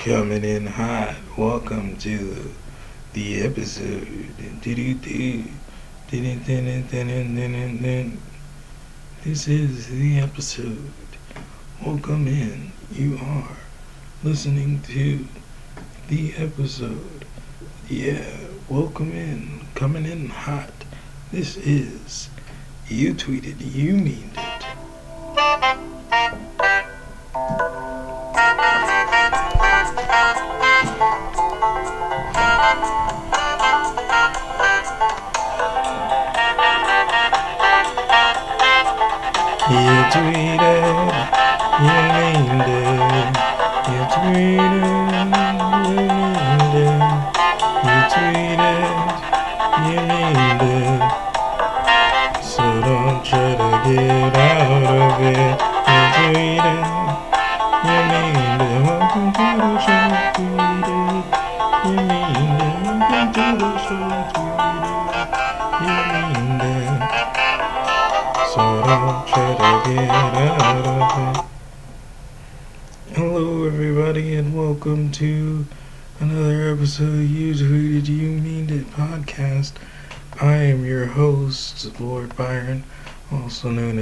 [0.00, 1.14] Coming in hot.
[1.36, 2.50] Welcome to
[3.12, 4.34] the episode.
[9.22, 10.90] This is the episode.
[11.84, 12.72] Welcome in.
[12.90, 13.58] You are
[14.24, 15.26] listening to
[16.08, 17.26] the episode.
[17.86, 18.24] Yeah,
[18.70, 19.66] welcome in.
[19.74, 20.72] Coming in hot.
[21.30, 22.30] This is
[22.88, 24.49] You Tweeted, You Meaned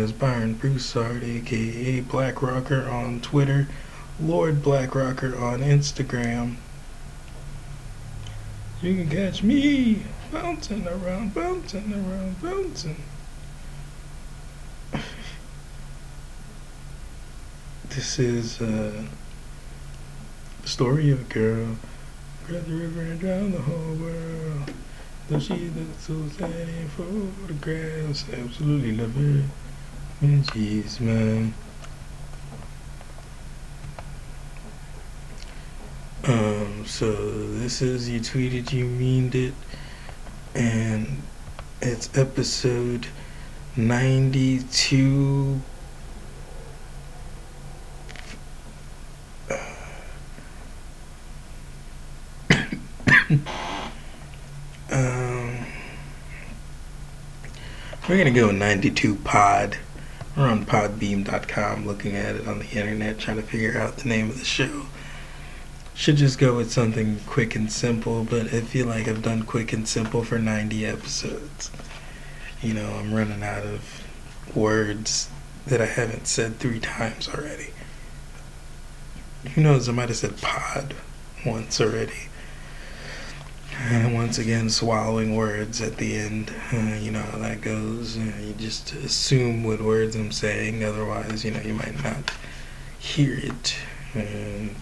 [0.08, 3.68] as Byron Broussard, aka Black Rocker on Twitter,
[4.18, 6.56] Lord Black Rocker on Instagram.
[8.80, 13.02] You can catch me bouncing around, bouncing around, bouncing.
[17.90, 19.04] This is uh,
[20.62, 21.76] the story of a girl.
[22.46, 24.72] Crossed the river and drowned the whole world.
[25.28, 28.24] Though she looks so sad in photographs.
[28.32, 29.42] Absolutely love her
[30.20, 31.52] she smiles.
[36.24, 37.12] Um, so
[37.58, 39.54] this is You Tweeted You Meaned It.
[40.56, 41.22] And
[41.80, 43.06] it's episode
[43.76, 45.60] 92
[54.90, 55.66] um,
[58.08, 59.78] we're gonna go 92 pod.
[60.38, 64.30] We're on podbean.com looking at it on the internet trying to figure out the name
[64.30, 64.86] of the show.
[65.94, 69.72] Should just go with something quick and simple, but I feel like I've done quick
[69.72, 71.72] and simple for 90 episodes.
[72.62, 74.06] You know, I'm running out of
[74.54, 75.28] words
[75.66, 77.70] that I haven't said three times already.
[79.56, 80.94] Who knows, I might have said pod
[81.44, 82.27] once already.
[83.80, 86.52] And once again, swallowing words at the end.
[86.72, 88.18] Uh, you know how that goes.
[88.18, 92.32] Uh, you just assume what words I'm saying, otherwise, you know, you might not
[92.98, 93.76] hear it.
[94.16, 94.74] Uh,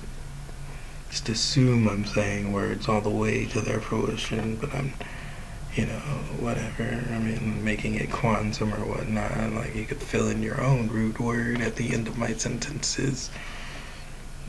[1.11, 4.95] just assume I'm saying words all the way to their fruition, but I'm,
[5.75, 6.01] you know,
[6.41, 7.05] whatever.
[7.13, 9.53] I mean, making it quantum or whatnot.
[9.53, 13.31] Like, you could fill in your own root word at the end of my sentences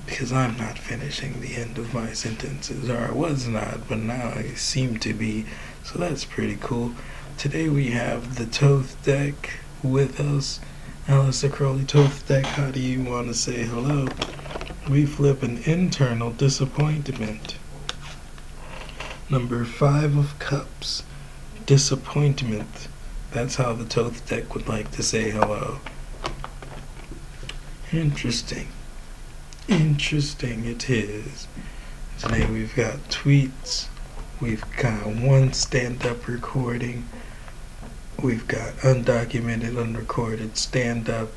[0.07, 4.29] because I'm not finishing the end of my sentences, or I was not, but now
[4.35, 5.45] I seem to be.
[5.83, 6.93] So that's pretty cool.
[7.37, 10.59] Today we have the Thoth Deck with us.
[11.07, 14.07] Aleister Crowley, Thoth Deck, how do you want to say hello?
[14.89, 17.57] We flip an internal disappointment.
[19.29, 21.03] Number five of cups,
[21.65, 22.87] disappointment.
[23.31, 25.79] That's how the Thoth Deck would like to say hello.
[27.91, 28.69] Interesting.
[29.67, 31.45] Interesting it is.
[32.19, 33.87] Today we've got tweets,
[34.39, 37.05] we've got one stand up recording,
[38.23, 41.27] we've got undocumented, unrecorded stand up.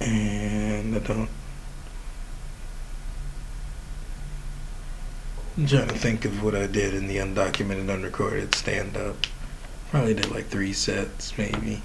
[0.00, 1.28] And I don't.
[5.58, 9.26] I'm trying to think of what I did in the undocumented, unrecorded stand up.
[9.90, 11.82] Probably did like three sets, maybe.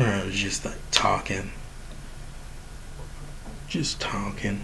[0.00, 1.50] Or I was just like talking.
[3.68, 4.62] Just talking.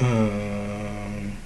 [0.00, 1.36] Um,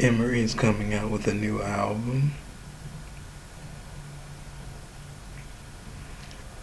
[0.00, 2.32] Emery is coming out with a new album.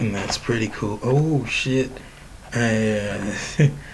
[0.00, 0.98] And that's pretty cool.
[1.04, 1.92] Oh shit.
[2.52, 3.68] I uh,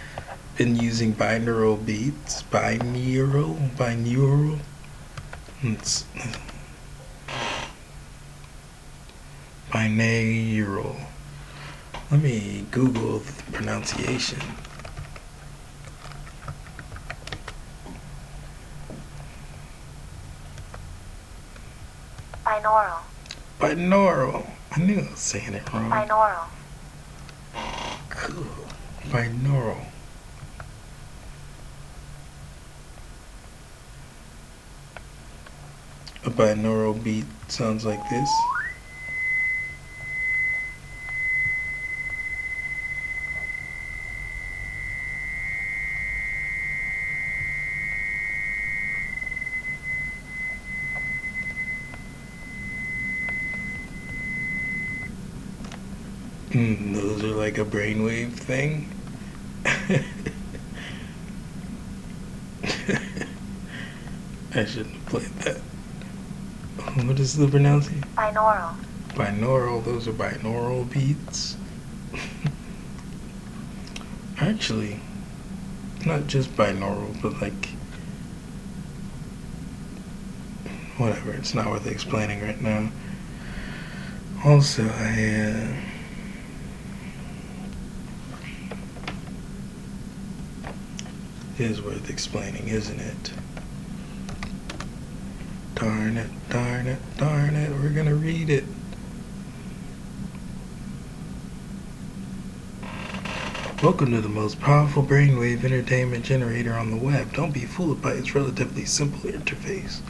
[0.56, 2.42] been using binaural beats.
[2.44, 3.56] Binaural?
[3.76, 4.58] Binaural?
[5.62, 6.04] It's
[9.70, 10.96] binaural.
[12.10, 14.40] Let me Google the pronunciation.
[22.44, 22.98] Binaural.
[23.58, 24.50] Binaural.
[24.70, 25.90] I knew I was saying it wrong.
[25.90, 26.46] Binaural.
[28.10, 28.46] Cool.
[29.08, 29.93] Binaural.
[36.26, 38.30] A binaural beat sounds like this.
[56.52, 58.88] Mm, those are like a brainwave thing.
[64.54, 65.73] I shouldn't have played that.
[67.06, 68.04] What is the pronunciation?
[68.16, 68.74] Binaural.
[69.10, 71.56] Binaural, those are binaural beats.
[74.38, 75.00] Actually,
[76.06, 77.70] not just binaural, but like.
[80.96, 82.90] Whatever, it's not worth explaining right now.
[84.44, 85.50] Also, I.
[85.50, 85.66] Uh,
[91.58, 93.32] is worth explaining, isn't it?
[95.74, 96.30] Darn it, darn it,
[97.84, 98.64] we're gonna read it.
[103.82, 107.34] Welcome to the most powerful brainwave entertainment generator on the web.
[107.34, 110.00] Don't be fooled by its relatively simple interface.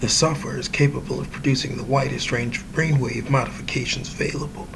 [0.00, 4.68] The software is capable of producing the widest range of brainwave modifications available.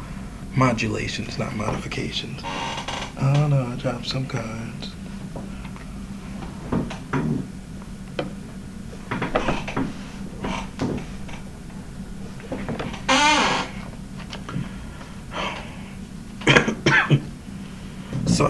[0.54, 2.42] Modulations, not modifications.
[2.44, 4.85] Ah, oh no, I dropped some cards.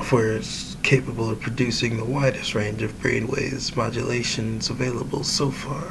[0.07, 5.91] Software is capable of producing the widest range of brainwaves modulations available so far,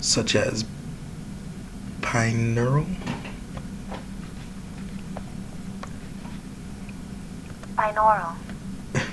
[0.00, 0.64] such as
[2.00, 2.86] binaural,
[7.76, 8.36] Binaural.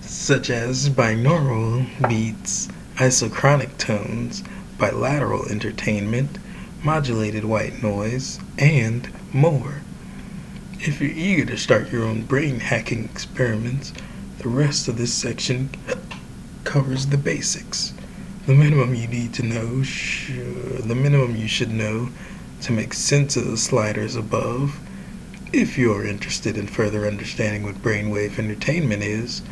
[0.00, 2.68] such as binaural beats,
[2.98, 4.44] isochronic tones,
[4.78, 6.38] bilateral entertainment,
[6.84, 9.82] modulated white noise, and more.
[10.88, 13.92] If you're eager to start your own brain hacking experiments,
[14.38, 15.68] the rest of this section
[16.64, 17.92] covers the basics.
[18.46, 22.08] The minimum you need to know, sh- the minimum you should know
[22.62, 24.80] to make sense of the sliders above.
[25.52, 29.42] If you are interested in further understanding what brainwave entertainment is,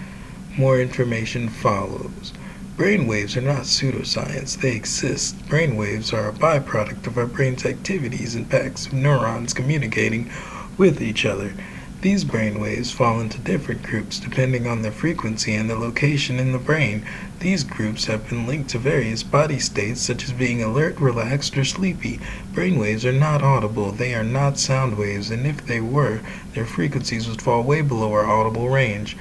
[0.57, 2.33] more information follows.
[2.79, 5.39] Brainwaves are not pseudoscience, they exist.
[5.49, 10.31] Brainwaves are a byproduct of our brain's activities and packs of neurons communicating
[10.79, 11.55] with each other.
[12.03, 16.59] These brainwaves fall into different groups depending on their frequency and their location in the
[16.59, 17.05] brain.
[17.41, 21.65] These groups have been linked to various body states such as being alert, relaxed, or
[21.65, 22.21] sleepy.
[22.53, 26.21] Brainwaves are not audible, they are not sound waves, and if they were,
[26.53, 29.17] their frequencies would fall way below our audible range.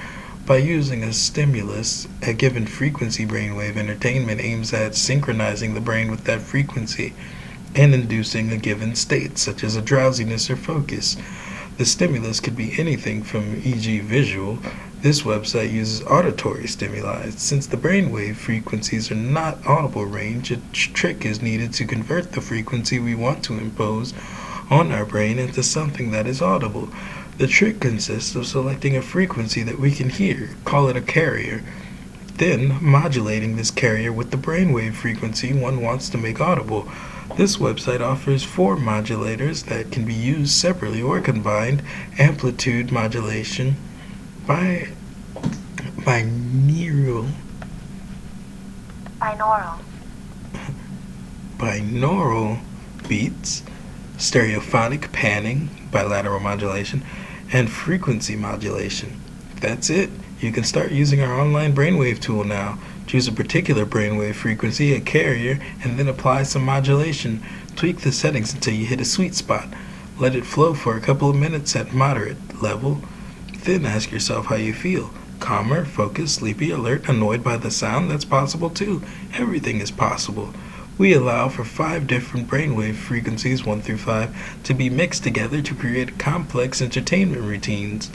[0.46, 6.26] By using a stimulus, a given frequency brainwave entertainment aims at synchronizing the brain with
[6.26, 7.14] that frequency
[7.74, 11.18] and inducing a given state, such as a drowsiness or focus.
[11.78, 14.60] The stimulus could be anything from, e.g., visual.
[15.02, 17.32] This website uses auditory stimuli.
[17.32, 22.32] Since the brainwave frequencies are not audible range, a tr- trick is needed to convert
[22.32, 24.14] the frequency we want to impose
[24.70, 26.90] on our brain into something that is audible.
[27.40, 31.62] The trick consists of selecting a frequency that we can hear, call it a carrier,
[32.38, 36.90] then modulating this carrier with the brainwave frequency one wants to make audible.
[37.38, 41.84] This website offers four modulators that can be used separately or combined
[42.18, 43.76] amplitude modulation,
[44.48, 44.88] bi-
[46.00, 47.30] binaural,
[49.20, 49.80] Binaural.
[51.58, 52.60] binaural
[53.10, 53.64] beats,
[54.18, 57.04] stereophonic panning, bilateral modulation,
[57.52, 59.20] and frequency modulation.
[59.60, 60.10] That's it.
[60.40, 62.80] You can start using our online brainwave tool now.
[63.08, 67.44] Choose a particular brainwave frequency, a carrier, and then apply some modulation.
[67.76, 69.68] Tweak the settings until you hit a sweet spot.
[70.18, 73.02] Let it flow for a couple of minutes at moderate level.
[73.64, 75.12] Then ask yourself how you feel.
[75.40, 78.10] Calmer, focused, sleepy, alert, annoyed by the sound?
[78.10, 79.04] That's possible too.
[79.34, 80.54] Everything is possible.
[80.98, 85.76] We allow for five different brainwave frequencies, 1 through 5, to be mixed together to
[85.76, 88.10] create complex entertainment routines.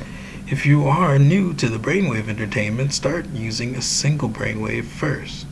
[0.50, 5.46] If you are new to the brainwave entertainment, start using a single brainwave first.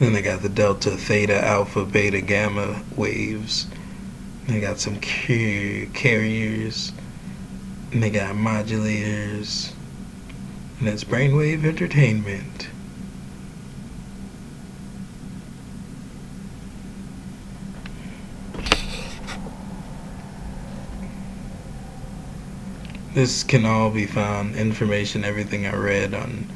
[0.00, 3.68] Then they got the delta, theta, alpha, beta, gamma waves.
[4.48, 6.92] They got some car- carriers.
[7.92, 9.74] And they got modulators.
[10.80, 12.66] And it's Brainwave Entertainment.
[23.16, 26.46] This can all be found, information, everything I read on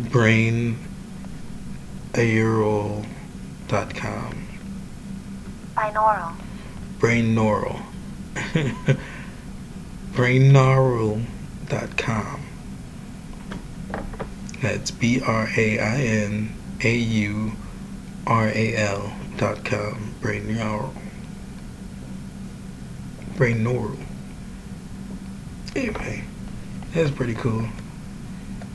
[0.00, 0.78] brainaural.com.
[5.76, 6.32] Binaural.
[6.98, 7.82] Brainaural.
[10.14, 12.40] Brainaural.com.
[14.62, 17.52] That's B R A I N A U
[18.26, 20.14] R A L dot com.
[20.22, 20.94] Brainaural.
[23.34, 24.03] Brainaural.
[25.76, 26.22] Anyway,
[26.92, 27.66] that's pretty cool.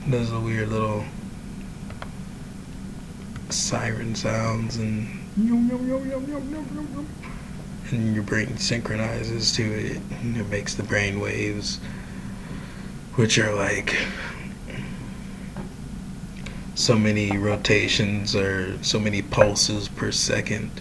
[0.10, 1.06] Does a weird little
[3.50, 5.08] siren sounds and
[7.92, 11.80] and your brain synchronizes to it and it makes the brain waves
[13.16, 13.96] which are like
[16.76, 20.72] so many rotations or so many pulses per second.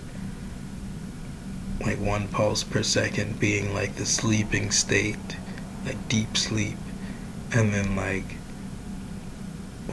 [1.80, 5.37] Like one pulse per second being like the sleeping state
[5.88, 6.76] like deep sleep.
[7.52, 8.36] And then like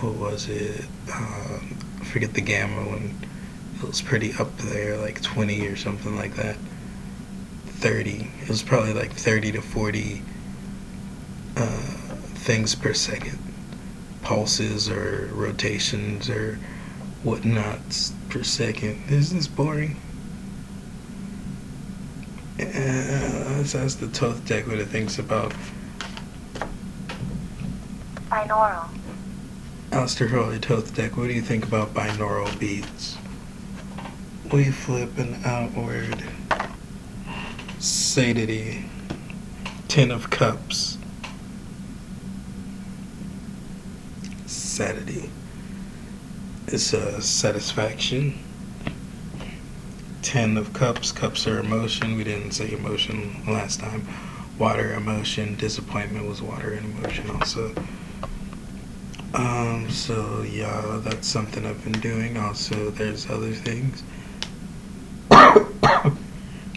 [0.01, 0.85] what was it?
[1.13, 3.15] Um, I forget the gamma one
[3.81, 6.57] it was pretty up there like 20 or something like that.
[7.67, 10.21] 30 it was probably like 30 to 40
[11.57, 11.65] uh,
[12.35, 13.39] things per second.
[14.21, 16.59] Pulses or rotations or
[17.23, 19.01] whatnots per second.
[19.09, 19.97] Is this boring.
[22.59, 25.53] Uh, ask the Thoth deck what it thinks about
[28.35, 28.89] Binaural.
[29.91, 33.17] Aleister Hurley Thoth deck what do you think about binaural beats?
[34.51, 36.21] We flip an outward
[37.79, 38.89] sadity
[39.87, 40.97] ten of cups.
[44.47, 45.29] Sadity
[46.67, 48.37] it's a satisfaction.
[50.23, 52.17] Ten of cups cups are emotion.
[52.17, 54.05] We didn't say emotion last time.
[54.59, 55.55] Water emotion.
[55.55, 57.73] Disappointment was water and emotion also
[59.35, 62.37] um so yeah that's something i've been doing.
[62.37, 64.03] Also there's other things.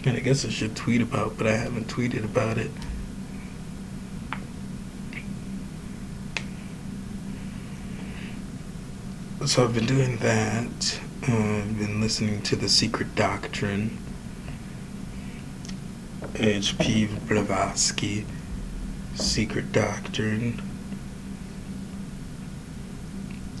[0.05, 2.71] And i guess i should tweet about but i haven't tweeted about it.
[9.45, 10.99] So i've been doing that.
[11.27, 13.97] Uh, i've been listening to the secret doctrine.
[16.33, 18.25] Hp blavatsky
[19.15, 20.61] secret doctrine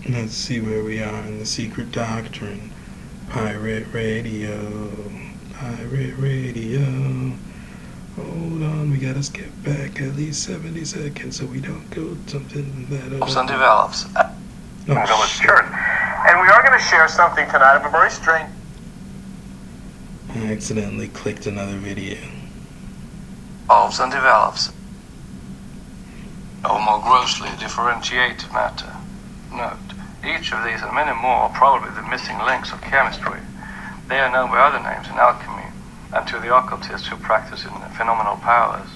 [0.07, 2.71] let's see where we are in the secret doctrine
[3.29, 4.89] pirate radio
[5.53, 6.81] pirate radio
[8.15, 12.85] hold on we gotta skip back at least 70 seconds so we don't go something
[12.89, 14.05] that and develops.
[14.87, 15.45] Oh, Village shit.
[15.45, 15.65] Church.
[16.27, 18.49] And we are going to share something tonight of a very strange.
[20.33, 22.17] I accidentally clicked another video.
[23.65, 24.71] evolves and develops.
[26.67, 28.95] Or more grossly differentiated matter.
[29.51, 29.88] Note,
[30.23, 33.39] each of these and many more are probably the missing links of chemistry.
[34.07, 35.69] They are known by other names in alchemy
[36.13, 38.89] and to the occultists who practice in phenomenal powers.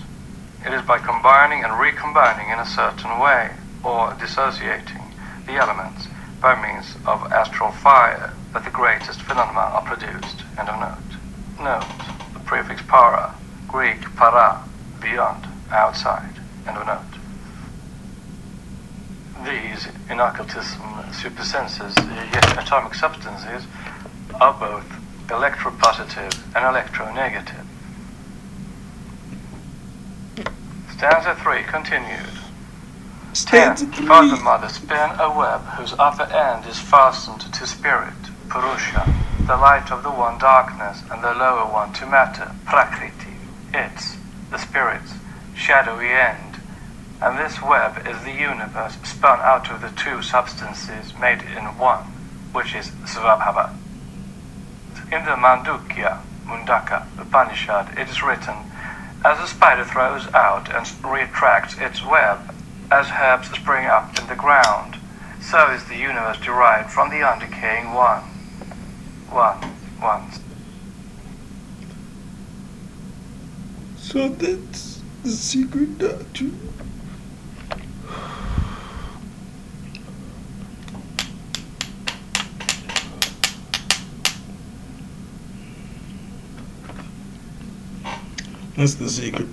[0.66, 3.52] It is by combining and recombining in a certain way,
[3.84, 5.04] or dissociating,
[5.46, 6.08] the elements
[6.42, 10.44] by means of astral fire that the greatest phenomena are produced.
[10.58, 11.20] End of note.
[11.64, 13.36] Note, the prefix para,
[13.68, 14.64] Greek para,
[15.02, 16.40] beyond, outside.
[16.68, 17.23] End of note.
[19.44, 20.82] These, in occultism,
[21.12, 23.66] supersenses, yet atomic substances,
[24.40, 24.86] are both
[25.28, 27.66] electropositive and electronegative.
[30.92, 32.40] Stanza 3 continued.
[33.34, 33.94] Stanza 10.
[33.94, 34.06] three.
[34.06, 38.14] Father Mother spin a web whose upper end is fastened to spirit,
[38.48, 39.12] Purusha,
[39.46, 43.36] the light of the one darkness, and the lower one to matter, Prakriti,
[43.74, 44.16] its,
[44.52, 45.16] the spirit's,
[45.56, 46.53] shadowy end.
[47.24, 52.04] And this web is the universe spun out of the two substances made in one,
[52.52, 53.74] which is Svabhava.
[55.06, 58.56] In the Mandukya, Mundaka, Upanishad, it is written,
[59.24, 62.54] as a spider throws out and retracts its web,
[62.92, 64.98] as herbs spring up in the ground,
[65.40, 68.24] so is the universe derived from the undecaying one.
[69.30, 69.62] One,
[70.02, 70.30] one.
[73.96, 76.73] So that's the secret doctrine.
[88.76, 89.48] That's the secret.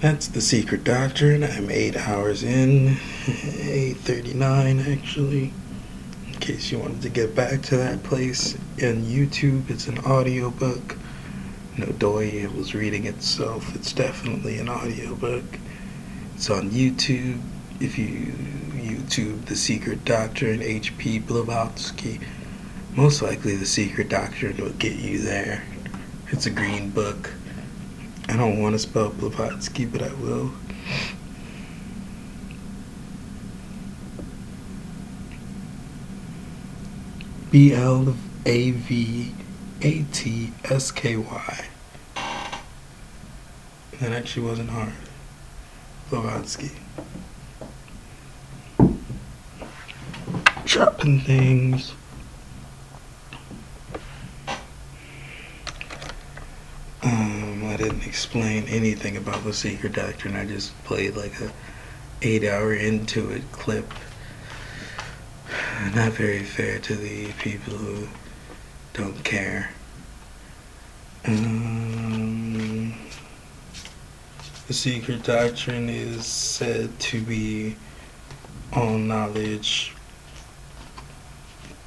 [0.00, 1.44] That's the secret doctrine.
[1.44, 2.96] I'm eight hours in,
[3.28, 5.52] eight thirty-nine actually.
[6.26, 10.96] In case you wanted to get back to that place in YouTube, it's an audiobook.
[11.76, 13.74] No Doy it was reading itself.
[13.76, 15.44] It's definitely an audiobook.
[16.34, 17.40] It's on YouTube.
[17.80, 18.34] If you
[18.74, 21.20] YouTube The Secret Doctrine, H.P.
[21.20, 22.20] Blavatsky,
[22.94, 25.64] most likely The Secret Doctrine will get you there.
[26.28, 27.32] It's a green book.
[28.28, 30.52] I don't want to spell Blavatsky, but I will.
[37.50, 39.34] B L A V
[39.80, 41.64] A T S K Y.
[44.00, 44.92] That actually wasn't hard.
[46.10, 46.72] Blavatsky.
[50.70, 51.94] Dropping things.
[57.02, 60.36] Um, I didn't explain anything about the secret doctrine.
[60.36, 61.50] I just played like a
[62.22, 63.92] eight hour into it clip.
[65.92, 68.06] Not very fair to the people who
[68.92, 69.72] don't care.
[71.26, 72.94] Um,
[74.68, 77.74] the secret doctrine is said to be
[78.72, 79.94] all knowledge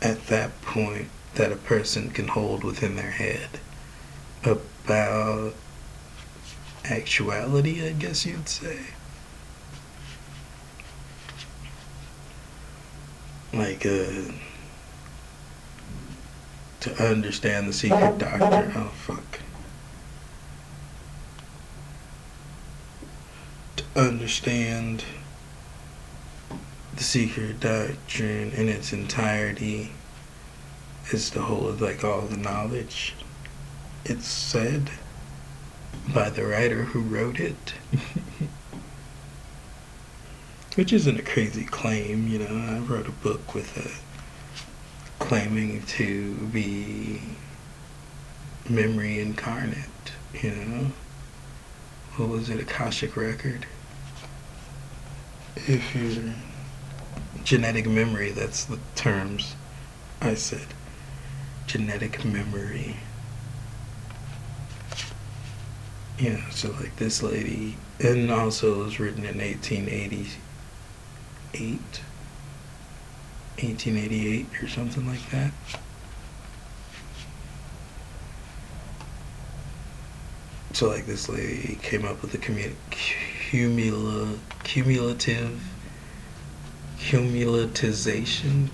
[0.03, 3.50] at that point that a person can hold within their head
[4.43, 5.53] about
[6.86, 8.79] actuality, I guess you'd say.
[13.53, 14.33] Like, uh,
[16.81, 18.74] to understand the secret doctor.
[18.75, 19.39] Oh, fuck.
[23.77, 25.06] To understand
[26.95, 29.91] the secret doctrine in its entirety
[31.12, 33.13] is the whole of like, all the knowledge
[34.06, 34.89] it's said
[36.13, 37.73] by the writer who wrote it.
[40.75, 42.75] Which isn't a crazy claim, you know.
[42.75, 47.21] I wrote a book with a claiming to be
[48.67, 49.77] memory incarnate,
[50.41, 50.88] you know.
[52.17, 53.65] What was it, Akashic record?
[55.56, 56.34] If you're
[57.43, 59.56] genetic memory, that's the terms
[60.21, 60.67] I said.
[61.67, 62.95] Genetic memory.
[66.19, 71.79] Yeah, so like this lady, and also it was written in 1888,
[73.60, 75.51] 1888 or something like that.
[80.73, 85.62] So like this lady came up with commu- cumula, cumulative,
[87.04, 88.70] cumulatization.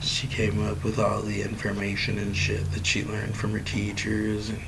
[0.00, 4.48] She came up with all the information and shit that she learned from her teachers
[4.48, 4.62] and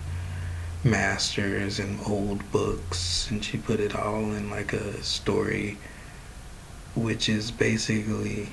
[0.84, 5.78] masters and old books and she put it all in like a story
[6.96, 8.48] which is basically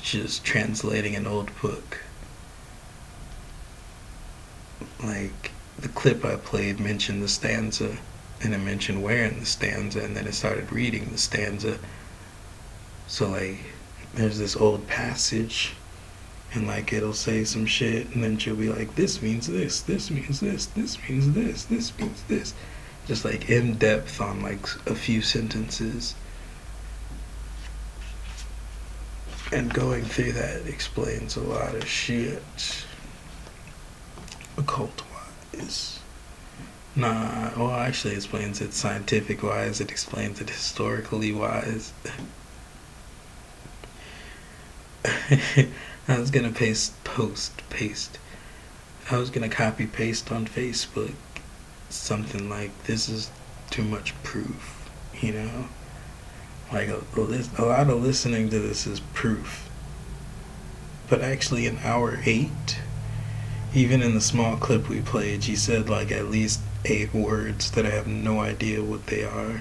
[0.00, 2.00] just translating an old book
[5.04, 7.96] like the clip i played mentioned the stanza
[8.42, 11.78] and it mentioned where in the stanza and then it started reading the stanza
[13.06, 13.58] so like
[14.14, 15.74] there's this old passage
[16.54, 20.10] and like it'll say some shit and then she'll be like this means this this
[20.10, 22.54] means this this means this this means this.
[23.06, 26.14] Just like in depth on like a few sentences.
[29.50, 32.84] And going through that explains a lot of shit.
[34.56, 35.02] Occult
[35.54, 35.98] wise.
[36.94, 41.94] Nah well actually explains it scientific wise it explains it historically wise
[46.08, 48.18] I was gonna paste, post, paste.
[49.10, 51.14] I was gonna copy paste on Facebook
[51.92, 53.30] something like this is
[53.70, 55.66] too much proof, you know?
[56.72, 57.02] Like a,
[57.58, 59.68] a lot of listening to this is proof.
[61.08, 62.78] But actually, in hour eight,
[63.74, 67.86] even in the small clip we played, she said like at least eight words that
[67.86, 69.60] I have no idea what they are.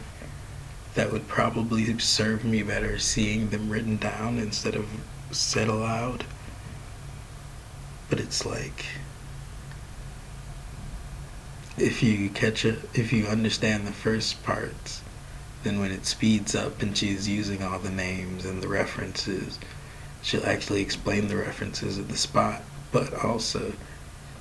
[0.95, 4.87] That would probably serve me better seeing them written down instead of
[5.35, 6.25] said aloud.
[8.09, 8.85] But it's like
[11.77, 15.01] if you catch it, if you understand the first parts,
[15.63, 19.59] then when it speeds up and she's using all the names and the references,
[20.21, 22.61] she'll actually explain the references at the spot.
[22.91, 23.73] But also,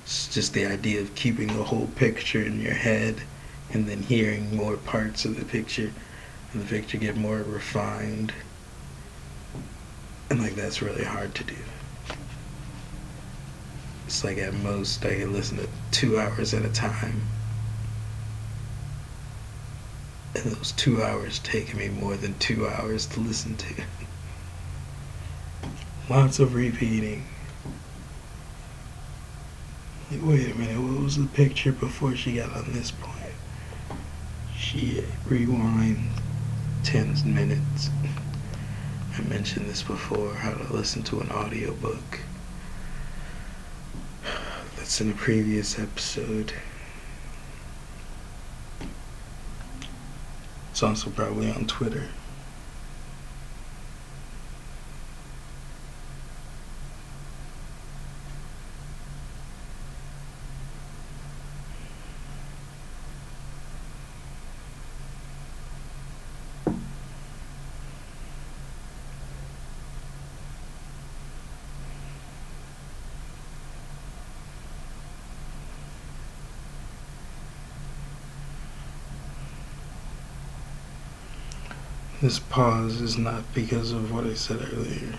[0.03, 3.21] it's just the idea of keeping the whole picture in your head
[3.71, 5.91] and then hearing more parts of the picture.
[6.53, 8.33] and the picture get more refined.
[10.31, 11.57] And like that's really hard to do.
[14.05, 17.23] It's like at most I can listen to two hours at a time.
[20.33, 23.83] And those two hours taking me more than two hours to listen to.
[26.09, 27.25] Lots of repeating.
[30.09, 33.35] Like, wait a minute, what was the picture before she got on this point?
[34.57, 36.07] She rewind
[36.85, 37.89] 10 minutes.
[39.17, 42.19] I mentioned this before, how to listen to an audiobook.
[44.77, 46.53] That's in a previous episode.
[50.71, 52.07] It's also probably on Twitter.
[82.21, 85.17] This pause is not because of what I said earlier.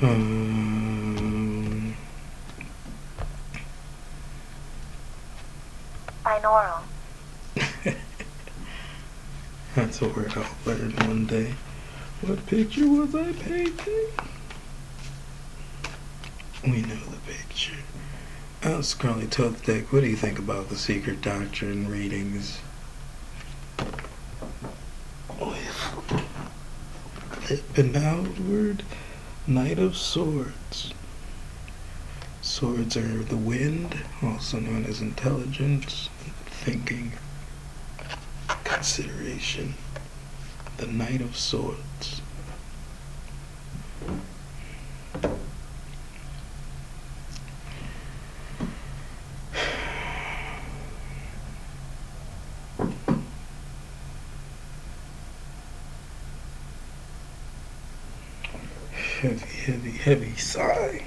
[0.00, 1.92] Um,
[9.74, 11.54] That's a word I'll learn one day.
[12.22, 14.06] What picture was I painting?
[16.64, 17.76] We know the picture.
[18.62, 22.58] Ask Carly Deck, what do you think about the secret doctrine readings?
[27.50, 28.82] Lip an outward,
[29.46, 30.92] Knight of Swords.
[32.42, 36.08] Swords are the wind, also known as intelligence,
[36.64, 37.12] thinking,
[38.64, 39.74] consideration.
[40.76, 42.22] The Knight of Swords.
[59.20, 61.04] Heavy, heavy, heavy sigh.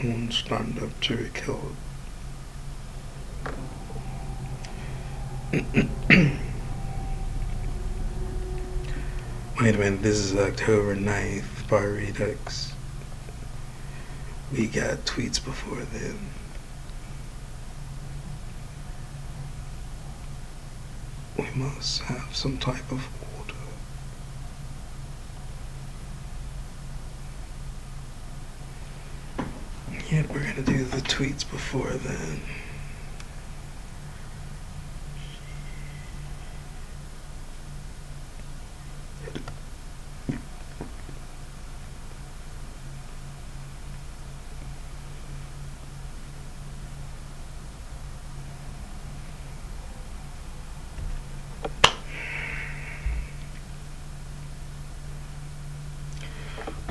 [0.00, 1.74] I've stand up to record.
[9.60, 12.74] Wait a minute, this is October 9th, Bar Redux.
[14.52, 16.30] We got tweets before then.
[21.36, 23.54] We must have some type of order.
[30.10, 32.40] Yeah, we're gonna do the tweets before then.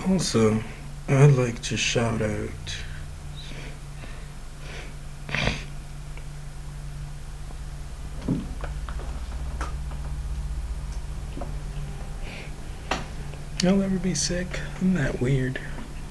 [0.09, 0.61] Also,
[1.07, 2.86] I'd like to shout out
[13.63, 14.59] I'll ever be sick.
[14.81, 15.59] I'm that weird.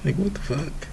[0.03, 0.87] Like, what the fuck?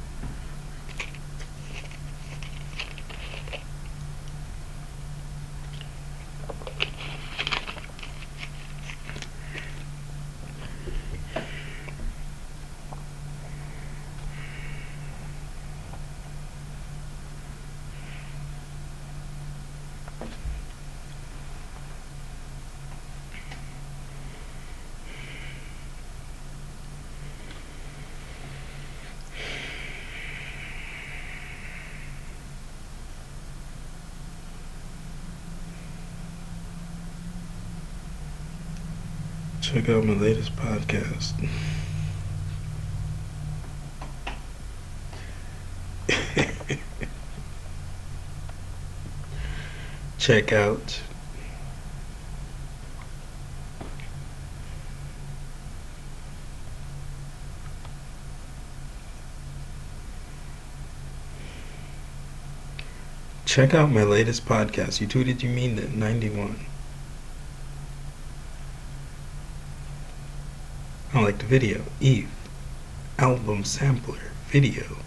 [39.65, 41.33] Check out my latest podcast.
[50.19, 51.01] Check out
[63.47, 65.01] Check out my latest podcast.
[65.01, 66.67] You tweeted you mean that 91.
[71.25, 71.81] The video.
[72.03, 72.29] Eve.
[73.19, 74.33] Album sampler.
[74.49, 74.99] Video.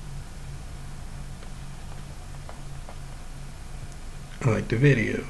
[4.42, 5.26] I like the video.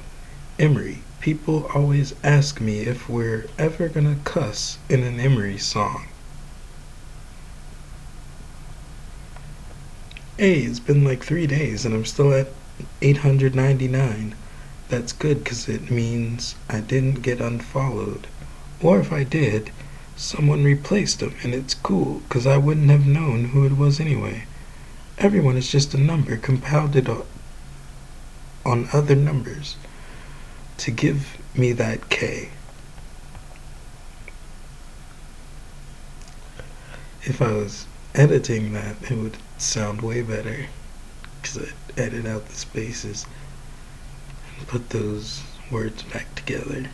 [0.57, 0.99] Emery.
[1.19, 6.07] People always ask me if we're ever gonna cuss in an Emery song.
[10.37, 12.47] Hey, it's been like three days and I'm still at
[13.01, 14.35] 899.
[14.87, 18.27] That's good because it means I didn't get unfollowed.
[18.81, 19.71] Or if I did,
[20.17, 24.45] someone replaced them and it's cool because I wouldn't have known who it was anyway.
[25.19, 27.23] Everyone is just a number compounded on,
[28.65, 29.75] on other numbers
[30.79, 32.49] to give me that K.
[37.23, 40.65] If I was editing that, it would sound way better
[41.41, 43.25] because I'd edit out the spaces
[44.57, 46.89] and put those words back together.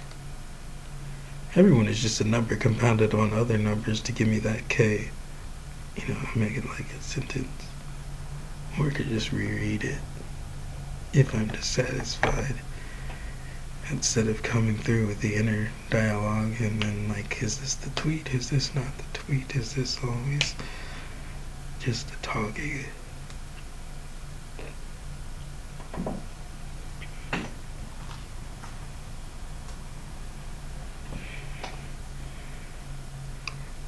[1.56, 5.12] Everyone is just a number compounded on other numbers to give me that K.
[5.96, 7.68] You know, I make it like a sentence.
[8.80, 10.00] Or I could just reread it
[11.14, 12.56] if I'm dissatisfied.
[13.92, 18.34] Instead of coming through with the inner dialogue and then like, is this the tweet?
[18.34, 19.56] Is this not the tweet?
[19.56, 20.56] Is this always
[21.80, 22.86] just the talking?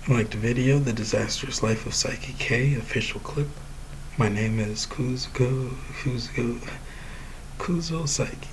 [0.07, 3.47] Liked video, The Disastrous Life of Saiki K, official clip.
[4.19, 6.61] My name is Kuzuko, Kuzuko,
[7.57, 8.47] Kuzo Saiki.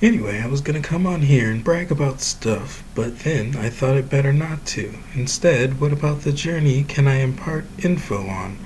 [0.00, 3.98] Anyway, I was gonna come on here and brag about stuff, but then I thought
[3.98, 4.94] it better not to.
[5.14, 8.56] Instead, what about the journey can I impart info on?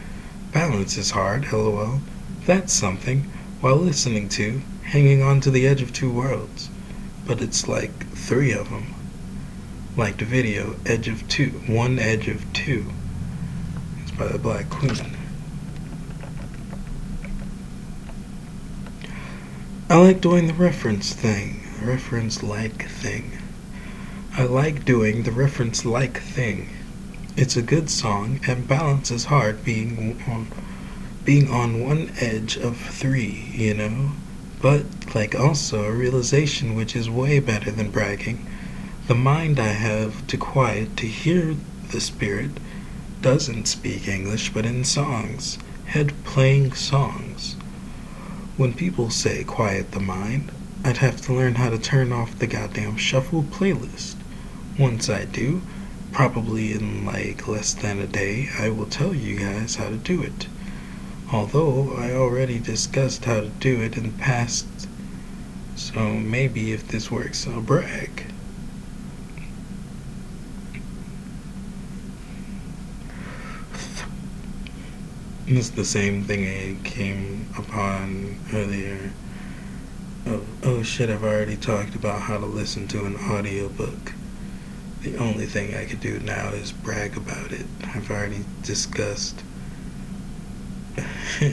[0.53, 2.01] Balance is hard, lol.
[2.47, 3.23] That's something,
[3.61, 6.69] while listening to, hanging on to the edge of two worlds.
[7.27, 8.95] But it's like three of them
[9.97, 12.87] like the video Edge of Two, One Edge of Two.
[14.01, 15.17] It's by the Black Queen.
[19.91, 23.33] I like doing the reference thing, reference like thing.
[24.35, 26.71] I like doing the reference like thing.
[27.37, 30.49] It's a good song and balance is hard being on
[31.25, 34.13] being on one edge of three, you know.
[34.63, 38.47] But like also a realization which is way better than bragging
[39.09, 41.57] the mind I have to quiet to hear
[41.91, 42.53] the spirit
[43.21, 47.57] doesn't speak English but in songs, head playing songs.
[48.57, 50.53] When people say quiet the mind,
[50.85, 54.15] I'd have to learn how to turn off the goddamn shuffle playlist.
[54.79, 55.63] Once I do,
[56.13, 60.23] probably in like less than a day, I will tell you guys how to do
[60.23, 60.47] it.
[61.33, 64.67] Although I already discussed how to do it in the past,
[65.75, 68.32] so maybe if this works, I'll brag.
[75.55, 79.13] It's the same thing I came upon earlier.
[80.27, 84.15] Oh, oh shit, I've already talked about how to listen to an audiobook.
[85.03, 87.67] The only thing I could do now is brag about it.
[87.83, 89.43] I've already discussed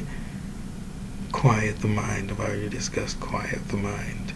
[1.34, 2.32] quiet the mind.
[2.32, 4.32] I've already discussed quiet the mind.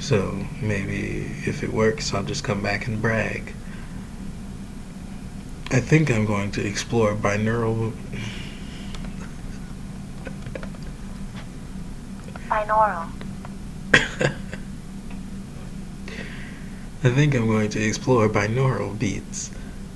[0.00, 3.54] So maybe if it works, I'll just come back and brag.
[5.72, 7.92] I think I'm going to explore binaural.
[12.48, 13.08] Binaural.
[17.04, 19.52] I think I'm going to explore binaural beats.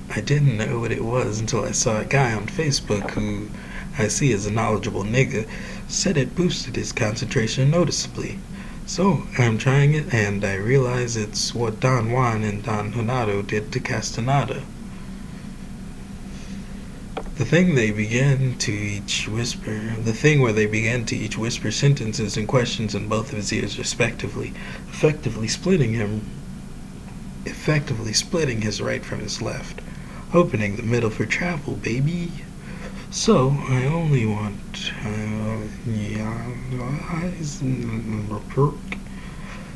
[0.09, 3.49] I didn't know what it was until I saw a guy on Facebook who
[3.97, 5.45] I see as a knowledgeable nigga
[5.89, 8.39] said it boosted his concentration noticeably.
[8.85, 13.73] So I'm trying it and I realize it's what Don Juan and Don Genaro did
[13.73, 14.63] to Castaneda.
[17.37, 21.69] The thing they began to each whisper, the thing where they began to each whisper
[21.69, 24.53] sentences and questions in both of his ears respectively,
[24.87, 26.21] effectively splitting him,
[27.45, 29.81] effectively splitting his right from his left,
[30.33, 32.31] opening the middle for travel, baby.
[33.11, 36.45] So I only want, uh, yeah,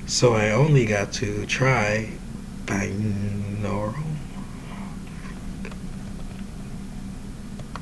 [0.07, 2.09] so I only got to try
[2.65, 4.08] binaural.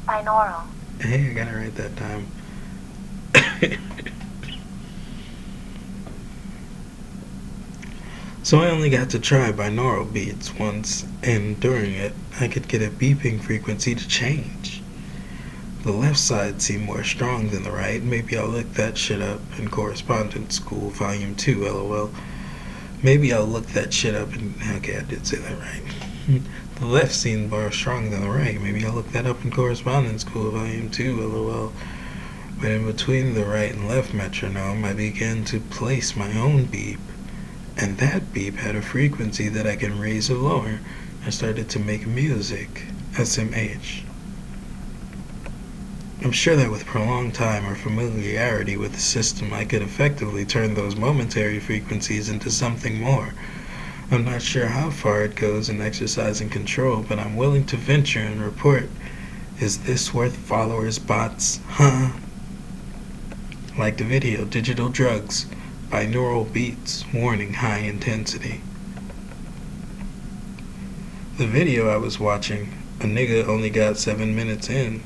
[0.07, 0.63] Binaural,
[0.99, 2.27] Hey, I got it right that time.
[8.43, 12.81] so I only got to try binaural beats once, and during it, I could get
[12.81, 14.81] a beeping frequency to change.
[15.83, 18.01] The left side seemed more strong than the right.
[18.01, 22.11] Maybe I'll look that shit up in Correspondence School, Volume 2, lol.
[23.03, 24.55] Maybe I'll look that shit up in.
[24.77, 25.83] Okay, I did say that right.
[26.79, 28.61] The left seemed more strong than the right.
[28.61, 31.73] Maybe I'll look that up in Correspondence School, Volume 2, lol.
[32.61, 36.99] But in between the right and left metronome, I began to place my own beep.
[37.75, 40.79] And that beep had a frequency that I can raise or lower.
[41.25, 42.83] I started to make music.
[43.13, 44.03] SMH.
[46.23, 50.75] I'm sure that with prolonged time or familiarity with the system, I could effectively turn
[50.75, 53.33] those momentary frequencies into something more.
[54.09, 58.21] I'm not sure how far it goes in exercising control, but I'm willing to venture
[58.21, 58.89] and report.
[59.59, 61.59] Is this worth followers, bots?
[61.67, 62.13] Huh?
[63.77, 65.45] Like the video, Digital Drugs,
[65.89, 68.61] Binaural Beats, Warning High Intensity.
[71.37, 75.03] The video I was watching, a nigga only got 7 minutes in.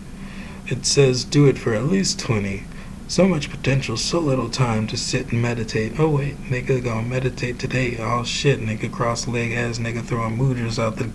[0.67, 2.65] It says do it for at least 20.
[3.11, 5.99] So much potential, so little time to sit and meditate.
[5.99, 7.97] Oh wait, nigga gonna meditate today.
[7.99, 11.11] Oh shit, nigga cross leg ass nigga throwing mooders out the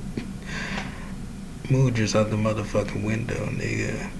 [1.68, 4.11] mooders out the motherfucking window, nigga.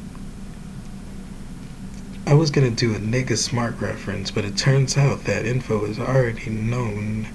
[2.27, 5.99] I was gonna do a nigga smart reference, but it turns out that info is
[5.99, 7.29] already known.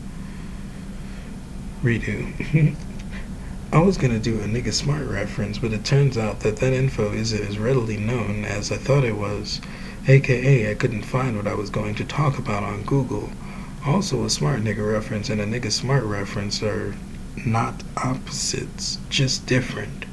[1.83, 2.75] Redo.
[3.71, 7.13] I was gonna do a nigga smart reference, but it turns out that that info
[7.13, 9.61] isn't as readily known as I thought it was.
[10.07, 13.29] AKA, I couldn't find what I was going to talk about on Google.
[13.85, 16.95] Also, a smart nigga reference and a nigga smart reference are
[17.45, 20.05] not opposites, just different.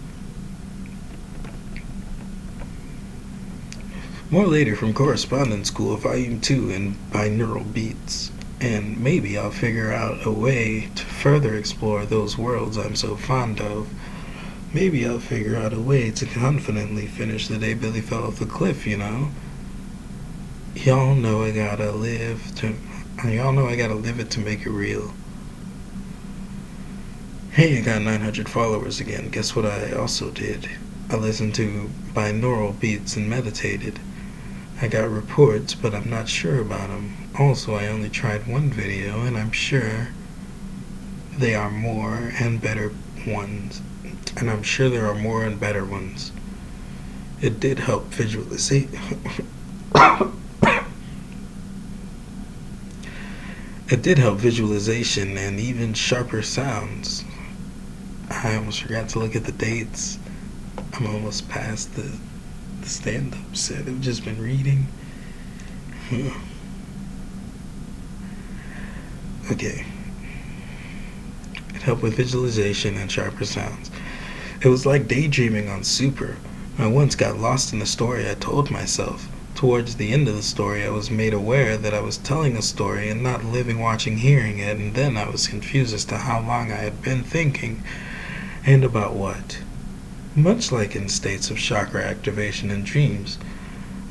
[4.31, 8.31] More later from Correspondence School, Volume 2 in Binaural Beats.
[8.61, 13.59] And maybe I'll figure out a way to further explore those worlds I'm so fond
[13.59, 13.88] of.
[14.74, 18.44] Maybe I'll figure out a way to confidently finish the day Billy fell off the
[18.44, 19.31] cliff, you know?
[20.85, 22.73] Y'all know I gotta live to.
[23.25, 25.12] Y'all know I gotta live it to make it real.
[27.51, 29.29] Hey, I got 900 followers again.
[29.29, 30.69] Guess what I also did?
[31.11, 33.99] I listened to binaural beats and meditated.
[34.81, 37.29] I got reports, but I'm not sure about them.
[37.37, 40.09] Also, I only tried one video, and I'm sure
[41.37, 42.93] they are more and better
[43.27, 43.83] ones.
[44.37, 46.31] And I'm sure there are more and better ones.
[47.41, 48.73] It did help visualize.
[53.90, 57.24] It did help visualization and even sharper sounds.
[58.29, 60.18] I almost forgot to look at the dates.
[60.92, 62.12] I'm almost past the,
[62.83, 63.88] the stand up set.
[63.88, 64.88] I've just been reading.
[69.51, 69.87] okay.
[71.74, 73.90] It helped with visualization and sharper sounds.
[74.61, 76.36] It was like daydreaming on Super.
[76.78, 79.28] I once got lost in a story I told myself.
[79.59, 82.63] Towards the end of the story, I was made aware that I was telling a
[82.63, 86.39] story and not living, watching, hearing it, and then I was confused as to how
[86.41, 87.83] long I had been thinking
[88.65, 89.59] and about what.
[90.37, 93.37] Much like in states of chakra activation in dreams,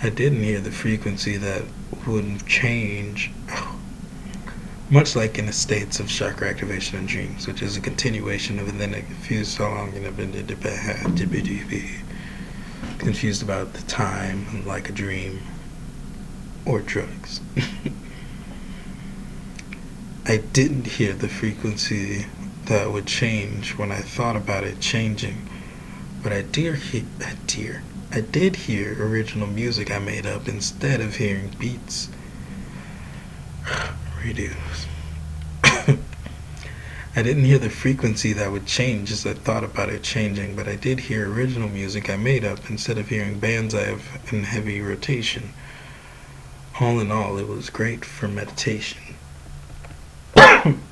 [0.04, 1.64] I didn't hear the frequency that
[2.06, 3.32] would change.
[4.90, 8.82] Much like in the states of chakra activation in dreams, which is a continuation of
[8.82, 10.34] I confused so long and I've been
[13.00, 15.42] confused about the time like a dream
[16.66, 17.40] or drugs.
[20.26, 22.26] I didn't hear the frequency
[22.66, 25.48] that would change when I thought about it changing,
[26.22, 27.80] but I did hear, I did,
[28.12, 32.10] I did hear original music I made up instead of hearing beats.
[34.22, 34.87] Redos.
[37.18, 40.68] I didn't hear the frequency that would change as I thought about it changing, but
[40.68, 44.44] I did hear original music I made up instead of hearing bands I have in
[44.44, 45.52] heavy rotation.
[46.80, 49.16] All in all, it was great for meditation.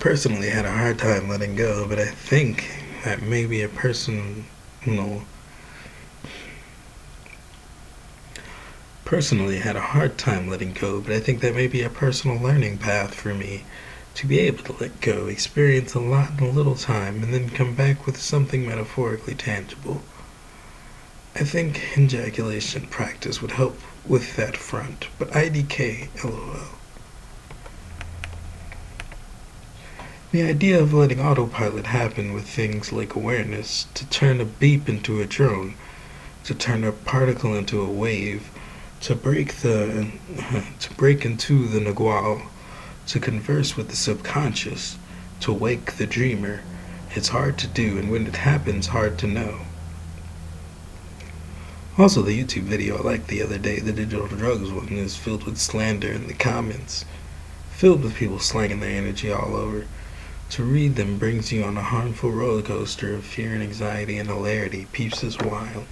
[0.00, 2.64] personally had a hard time letting go, but I think
[3.04, 4.46] that maybe a person,
[4.86, 5.24] no,
[9.04, 12.40] personally had a hard time letting go, but I think that may be a personal
[12.40, 13.64] learning path for me
[14.14, 17.50] to be able to let go, experience a lot in a little time, and then
[17.50, 20.00] come back with something metaphorically tangible.
[21.34, 26.79] I think ejaculation practice would help with that front, but IDK, lol.
[30.32, 35.20] The idea of letting autopilot happen with things like awareness, to turn a beep into
[35.20, 35.74] a drone,
[36.44, 38.48] to turn a particle into a wave,
[39.00, 40.12] to break the
[40.78, 42.42] to break into the nagual,
[43.08, 44.98] to converse with the subconscious,
[45.40, 46.60] to wake the dreamer.
[47.16, 49.62] It's hard to do, and when it happens, hard to know.
[51.98, 55.42] Also, the YouTube video I liked the other day, the digital drugs one, is filled
[55.42, 57.04] with slander in the comments,
[57.72, 59.86] filled with people slanging their energy all over.
[60.50, 64.28] To read them brings you on a harmful roller coaster of fear and anxiety and
[64.28, 64.88] hilarity.
[64.90, 65.86] Peeps is wild.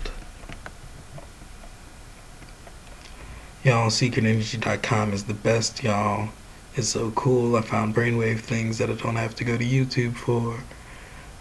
[3.63, 6.31] Y'all, secretenergy.com is the best, y'all.
[6.75, 7.55] It's so cool.
[7.55, 10.59] I found brainwave things that I don't have to go to YouTube for.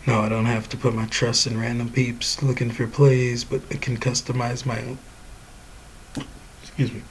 [0.05, 3.61] No, I don't have to put my trust in random peeps looking for plays, but
[3.71, 4.99] I can customize my own.
[6.61, 7.01] Excuse me.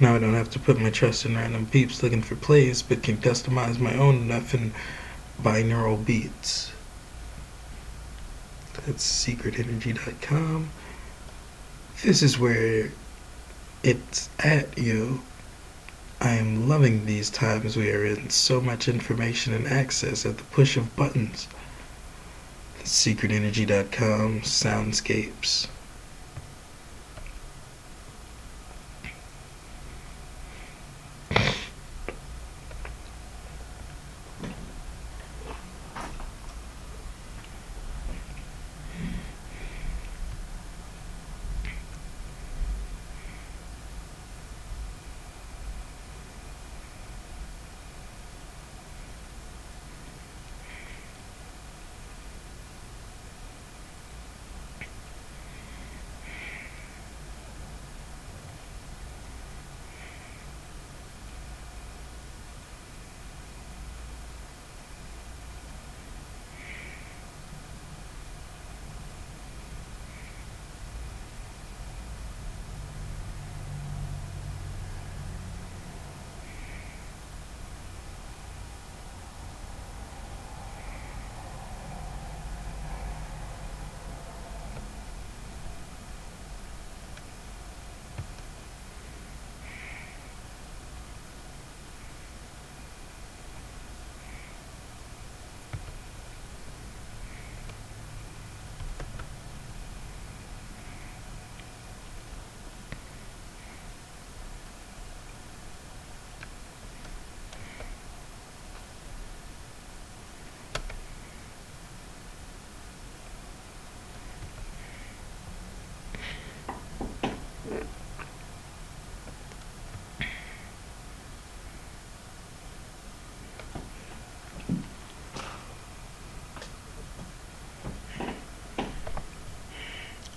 [0.00, 3.02] Now I don't have to put my trust in random peeps looking for plays, but
[3.02, 4.72] can customize my own nothing
[5.42, 6.72] binaural beats.
[8.86, 10.70] That's secretenergy.com.
[12.02, 12.92] This is where
[13.82, 15.20] it's at, yo.
[16.18, 18.30] I am loving these times we are in.
[18.30, 21.46] So much information and access at the push of buttons.
[22.84, 25.66] Secretenergy.com, soundscapes.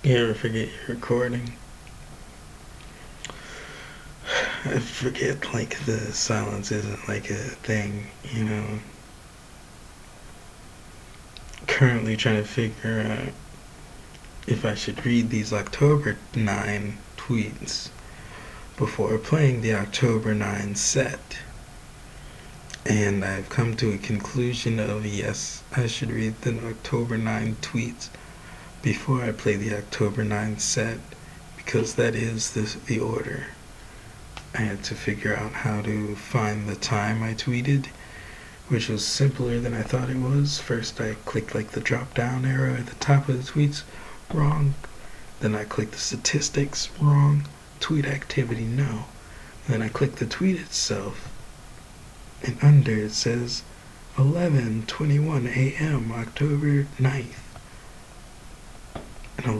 [0.04, 1.54] You ever forget you're recording?
[4.66, 8.80] I forget, like, the silence isn't like a thing, you know?
[11.66, 13.32] Currently trying to figure out
[14.46, 17.88] if I should read these October 9 tweets
[18.76, 21.38] before playing the October 9 set.
[22.84, 28.10] And I've come to a conclusion of yes, I should read the October 9 tweets
[28.84, 30.98] before I play the October 9th set
[31.56, 33.46] because that is the, the order.
[34.54, 37.86] I had to figure out how to find the time I tweeted,
[38.68, 40.58] which was simpler than I thought it was.
[40.58, 43.84] First, I clicked like the drop down arrow at the top of the tweets,
[44.30, 44.74] wrong.
[45.40, 47.48] Then I clicked the statistics, wrong.
[47.80, 49.06] Tweet activity, no.
[49.66, 51.30] Then I clicked the tweet itself,
[52.42, 53.62] And under it says
[54.18, 56.12] 11:21 a.m.
[56.12, 57.43] October 9th.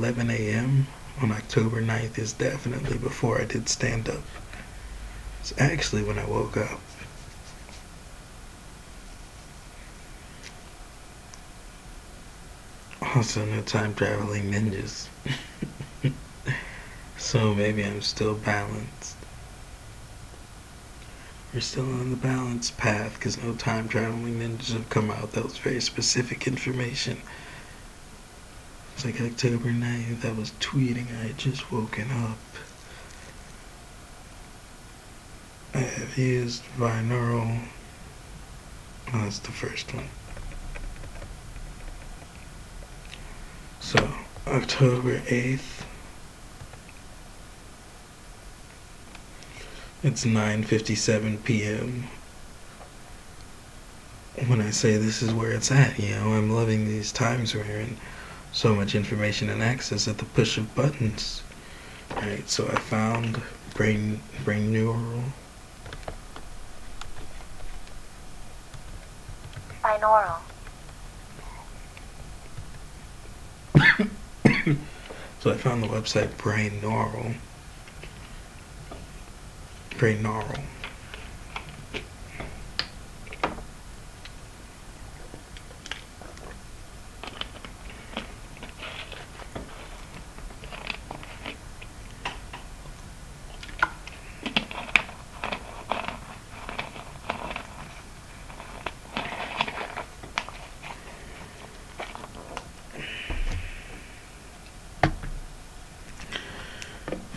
[0.05, 0.86] And 11 a.m.
[1.22, 4.20] on October 9th is definitely before I did stand up.
[5.40, 6.78] It's actually when I woke up.
[13.14, 15.07] Also, no time traveling ninjas.
[17.16, 19.16] so maybe I'm still balanced.
[21.55, 25.32] We're still on the balanced path because no time traveling ninjas have come out.
[25.32, 27.22] That was very specific information.
[28.95, 32.38] It's like October 9th, I was tweeting, I had just woken up.
[35.74, 37.66] I have used binaural.
[39.12, 40.09] Oh, that's the first one.
[43.80, 44.14] So,
[44.47, 45.84] October 8th.
[50.05, 52.05] It's 9:57 p.m.
[54.47, 57.80] When I say this is where it's at, you know, I'm loving these times where
[57.80, 57.97] in
[58.55, 61.42] so much information and access at the push of buttons.
[62.12, 63.42] Alright, so I found
[63.74, 65.24] brain brain neural
[69.82, 70.40] binaural,
[75.40, 77.34] So I found the website Brainaural.
[79.98, 80.59] Brain Neural.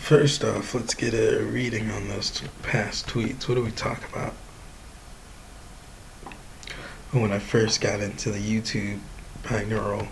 [0.08, 3.46] First off, let's get a reading on those past tweets.
[3.46, 4.32] What do we talk about?
[7.12, 9.00] When I first got into the YouTube
[9.42, 10.08] binaural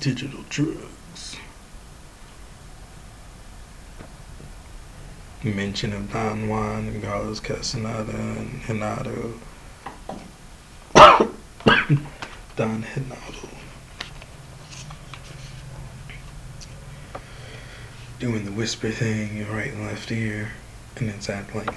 [0.00, 1.36] digital drugs.
[5.44, 9.38] Mention of Don Juan and Carlos Castaneda and Genaro.
[12.56, 13.55] Don Genaro.
[18.26, 20.50] Doing the whisper thing, your right and left ear,
[20.96, 21.70] and it's at like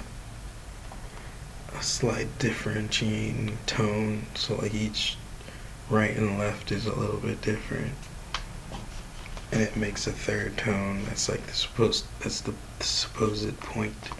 [1.78, 4.26] a slight differentiating tone.
[4.34, 5.16] So like each
[5.88, 7.92] right and left is a little bit different,
[9.52, 11.04] and it makes a third tone.
[11.04, 12.06] That's like the supposed.
[12.18, 14.10] That's the supposed point.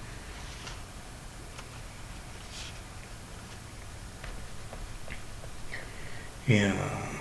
[6.46, 6.74] Yeah,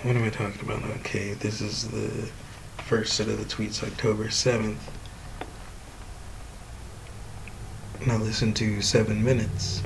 [0.04, 0.84] what am I talking about?
[1.00, 2.30] Okay, this is the
[2.84, 4.76] first set of the tweets October 7th.
[8.06, 9.82] Now listen to seven minutes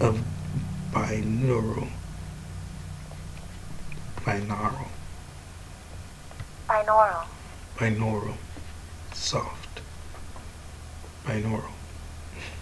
[0.00, 0.20] of
[0.92, 1.88] binaural.
[4.16, 4.88] Binaural.
[6.68, 7.26] binaural,
[7.76, 8.34] Binaural.
[9.14, 9.80] Soft.
[11.24, 11.70] Binaural.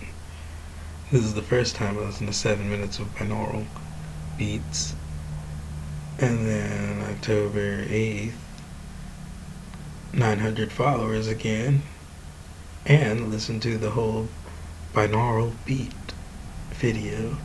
[1.11, 3.65] this is the first time I listened to seven minutes of binaural
[4.37, 4.95] beats.
[6.19, 8.33] And then October 8th,
[10.13, 11.83] 900 followers again.
[12.85, 14.29] And listen to the whole
[14.95, 15.93] binaural beat
[16.71, 17.37] video.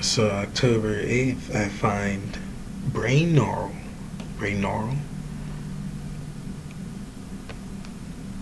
[0.00, 2.38] So uh, October 8th, I find
[2.92, 3.72] brain gnarl,
[4.38, 4.96] brain Brainaural.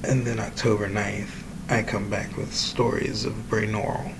[0.05, 4.15] And then October 9th, I come back with stories of Brainaural.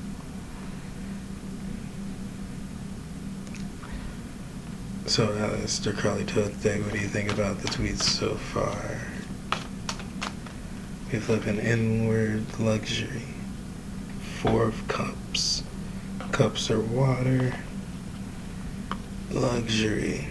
[5.09, 9.03] So, Aleister Crowley Thoth Day, what do you think about the tweets so far?
[11.13, 13.23] We flip an inward luxury.
[14.41, 15.63] Four of cups.
[16.33, 17.55] Cups are water.
[19.31, 20.27] Luxury.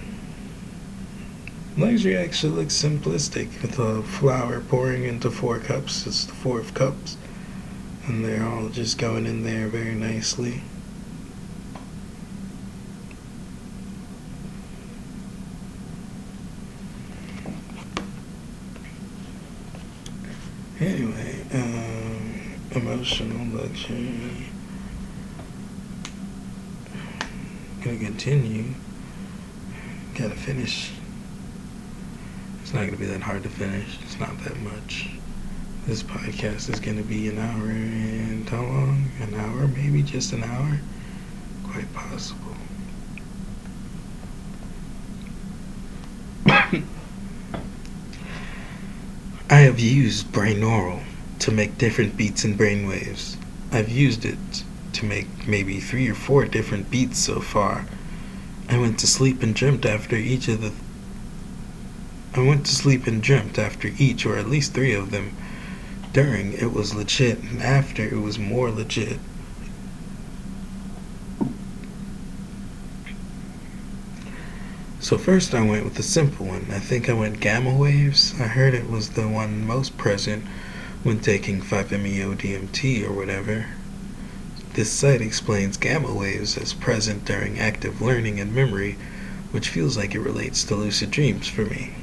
[1.77, 6.05] Luxury actually looks simplistic with a flower pouring into four cups.
[6.05, 7.15] It's the four of cups.
[8.07, 10.63] And they're all just going in there very nicely.
[20.77, 22.59] Anyway, um,
[23.75, 24.47] luxury.
[27.83, 28.73] Gonna continue.
[30.17, 30.91] Gotta finish.
[32.61, 33.99] It's not gonna be that hard to finish.
[34.01, 35.09] It's not that much.
[35.85, 39.09] This podcast is gonna be an hour and how long?
[39.19, 40.79] An hour, maybe just an hour?
[41.69, 42.55] Quite possible.
[49.49, 51.03] I have used brainaural
[51.39, 53.35] to make different beats and brainwaves.
[53.71, 54.63] I've used it
[54.93, 57.85] to make maybe three or four different beats so far.
[58.69, 60.71] I went to sleep and dreamt after each of the.
[62.33, 65.31] I went to sleep and dreamt after each, or at least three of them.
[66.13, 69.19] During, it was legit, and after, it was more legit.
[74.99, 76.65] So first I went with the simple one.
[76.71, 78.33] I think I went gamma waves.
[78.39, 80.43] I heard it was the one most present
[81.05, 83.67] when taking 5-MeO DMT or whatever.
[84.73, 88.97] This site explains gamma waves as present during active learning and memory,
[89.51, 91.93] which feels like it relates to lucid dreams for me.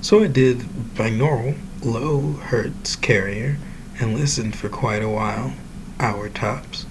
[0.00, 0.60] So I did
[0.94, 3.58] binaural low hertz carrier
[3.98, 5.52] and listened for quite a while,
[5.98, 6.86] hour tops.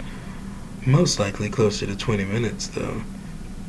[0.85, 3.03] Most likely closer to 20 minutes though.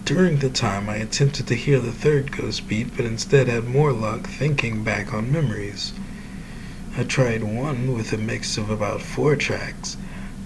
[0.09, 3.93] During the time I attempted to hear the third ghost beat, but instead had more
[3.93, 5.93] luck thinking back on memories.
[6.97, 9.99] I tried one with a mix of about four tracks.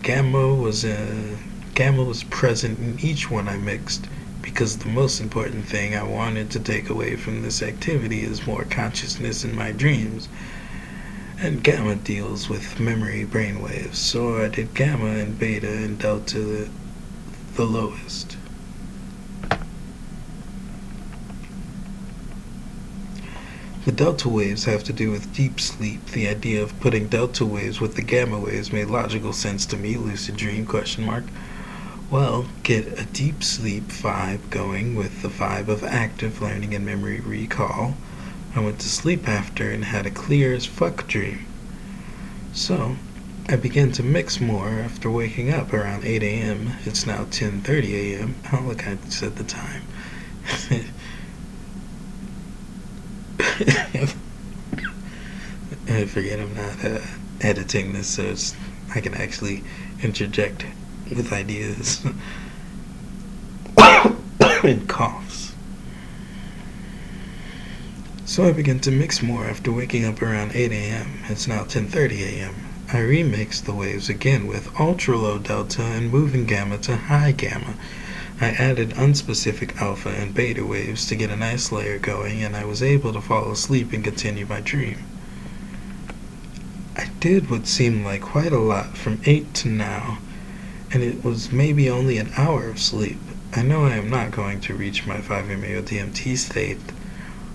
[0.02, 1.38] Gamma was a
[1.76, 4.08] gamma was present in each one I mixed
[4.40, 8.64] because the most important thing I wanted to take away from this activity is more
[8.64, 10.28] consciousness in my dreams.
[11.38, 16.68] And gamma deals with memory brainwaves, so I did gamma and beta and delta the,
[17.54, 18.36] the lowest.
[23.84, 26.06] The delta waves have to do with deep sleep.
[26.12, 29.96] The idea of putting delta waves with the gamma waves made logical sense to me,
[29.96, 31.24] lucid dream question mark.
[32.08, 37.18] Well, get a deep sleep vibe going with the vibe of active learning and memory
[37.18, 37.96] recall.
[38.54, 41.44] I went to sleep after and had a clear as fuck dream.
[42.52, 42.94] So,
[43.48, 46.74] I began to mix more after waking up around 8 a.m.
[46.84, 48.36] It's now 10:30 a.m.
[48.52, 49.82] Oh, look, I said the time.
[55.88, 57.00] I forget I'm not uh,
[57.40, 58.34] editing this, so
[58.94, 59.64] I can actually
[60.02, 60.64] interject
[61.10, 62.04] with ideas
[63.76, 65.54] and coughs.
[68.24, 71.18] So I began to mix more after waking up around 8 a.m.
[71.28, 72.54] It's now 10:30 a.m.
[72.88, 77.74] I remixed the waves again with ultra low delta and moving gamma to high gamma.
[78.40, 82.64] I added unspecific alpha and beta waves to get a nice layer going, and I
[82.64, 84.98] was able to fall asleep and continue my dream.
[86.96, 90.18] I did what seemed like quite a lot from 8 to now,
[90.92, 93.18] and it was maybe only an hour of sleep.
[93.54, 96.78] I know I am not going to reach my 5-MeO DMT state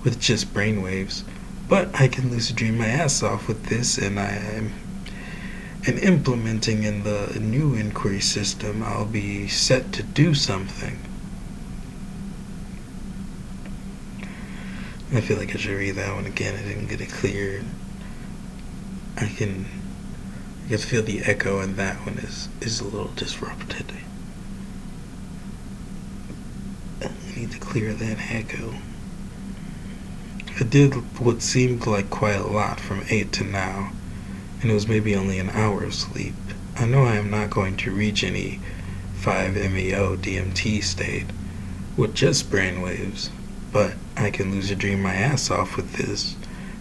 [0.03, 1.23] with just brainwaves,
[1.67, 4.73] but I can lucid dream my ass off with this, and I am
[5.85, 10.99] and implementing in the new inquiry system, I'll be set to do something.
[15.13, 16.55] I feel like I should read that one again.
[16.55, 17.63] I didn't get it clear.
[19.15, 19.65] I can,
[20.65, 23.93] I can feel the echo, and that one is is a little disrupted.
[27.01, 28.73] I need to clear that echo.
[30.59, 33.91] I did what seemed like quite a lot from 8 to now
[34.61, 36.33] and it was maybe only an hour of sleep.
[36.75, 38.59] I know I am not going to reach any
[39.19, 41.27] 5-MeO DMT state
[41.95, 43.29] with just brainwaves,
[43.71, 46.35] but I can lucid dream my ass off with this,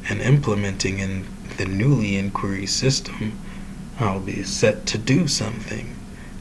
[0.08, 3.38] and implementing in the newly inquiry system,
[3.98, 5.96] I'll be set to do something.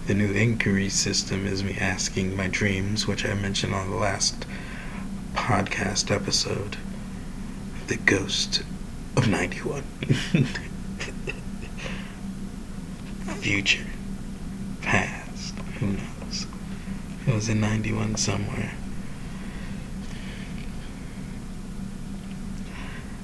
[0.08, 4.46] The new inquiry system is me asking my dreams, which I mentioned on the last
[5.34, 6.78] podcast episode,
[7.88, 8.64] the ghost
[9.16, 9.84] of 91.
[13.46, 13.86] future,
[14.82, 16.48] past, who knows?
[17.28, 18.72] It was in 91 somewhere.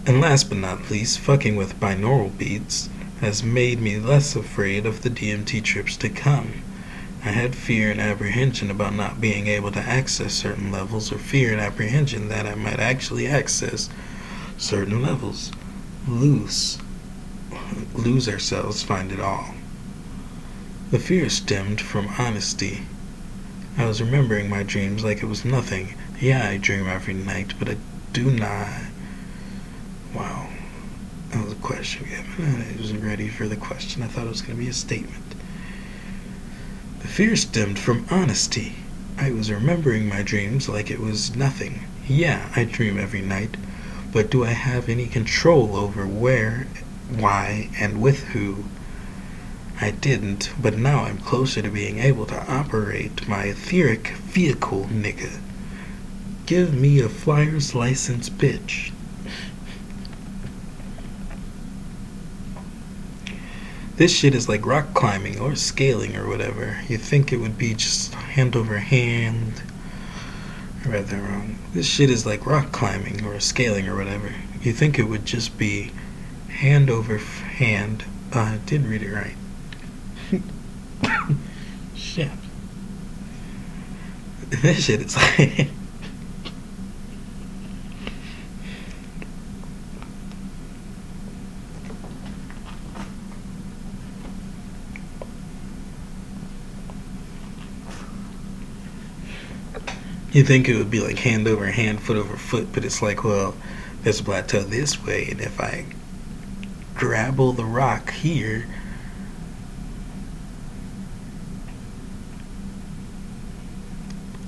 [0.06, 2.88] And last but not least, fucking with binaural beats
[3.20, 6.62] has made me less afraid of the DMT trips to come.
[7.26, 11.52] I had fear and apprehension about not being able to access certain levels, or fear
[11.52, 13.90] and apprehension that I might actually access
[14.56, 15.52] certain levels.
[16.08, 16.78] Lose.
[17.96, 19.56] Lose ourselves, find it all.
[20.92, 22.82] The fear stemmed from honesty.
[23.78, 25.94] I was remembering my dreams like it was nothing.
[26.20, 27.78] Yeah, I dream every night, but I
[28.12, 28.68] do not.
[30.14, 30.50] Wow.
[31.30, 32.06] That was a question.
[32.38, 34.04] I wasn't ready for the question.
[34.04, 35.24] I thought it was going to be a statement.
[37.00, 38.76] The fear stemmed from honesty.
[39.18, 41.86] I was remembering my dreams like it was nothing.
[42.06, 43.56] Yeah, I dream every night,
[44.12, 46.68] but do I have any control over where,
[47.10, 48.66] why, and with who?
[49.82, 55.40] I didn't, but now I'm closer to being able to operate my etheric vehicle, nigga.
[56.46, 58.92] Give me a flyer's license, bitch.
[63.98, 66.80] This shit is like rock climbing or scaling or whatever.
[66.88, 69.64] You think it would be just hand over hand.
[70.86, 71.58] I read that wrong.
[71.74, 74.32] This shit is like rock climbing or scaling or whatever.
[74.62, 75.92] You think it would just be
[76.50, 78.06] hand over hand.
[78.32, 79.36] Uh, I did read it right.
[81.96, 82.30] Shit.
[84.62, 85.70] This shit is like.
[100.32, 103.26] You think it would be like hand over hand, foot over foot, but it's like,
[103.26, 103.54] well,
[104.04, 105.86] there's a plateau this way, and if I
[106.96, 108.66] grabble the rock here,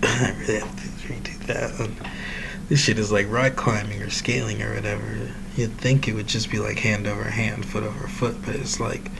[0.01, 1.95] I really have to redo that one.
[2.69, 5.31] This shit is like rock climbing or scaling or whatever.
[5.55, 8.79] You'd think it would just be like hand over hand, foot over foot, but it's
[8.79, 9.11] like,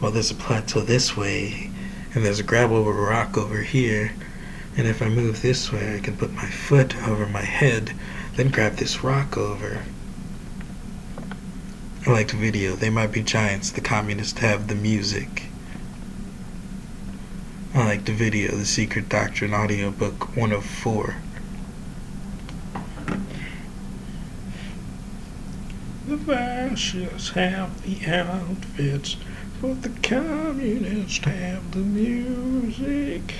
[0.00, 1.70] well, there's a plateau this way,
[2.14, 4.12] and there's a grabble over rock over here.
[4.76, 7.92] And if I move this way, I can put my foot over my head,
[8.36, 9.82] then grab this rock over.
[12.06, 12.74] I liked the video.
[12.74, 13.70] They might be giants.
[13.70, 15.44] The communists have the music.
[17.72, 18.54] I liked the video.
[18.54, 21.16] The Secret Doctrine audiobook 104.
[26.26, 29.16] Fascists have the outfits,
[29.60, 33.34] but the communists have the music.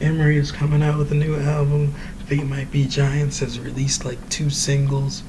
[0.00, 1.94] Emery is coming out with a new album.
[2.28, 5.22] They Might Be Giants has released like two singles.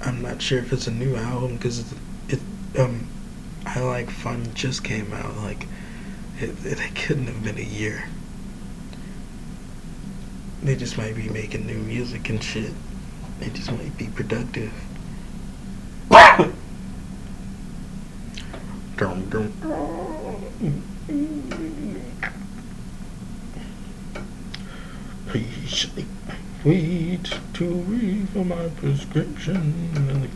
[0.00, 1.94] I'm not sure if it's a new album because
[2.28, 2.40] it,
[2.76, 3.06] um,
[3.64, 5.36] I Like Fun just came out.
[5.36, 5.68] Like,
[6.38, 8.08] it, it couldn't have been a year.
[10.64, 12.72] They just might be making new music and shit.
[13.38, 14.72] They just might be productive.
[18.96, 19.52] dum, dum.
[25.28, 25.86] Please
[26.64, 30.30] wait to read for my prescription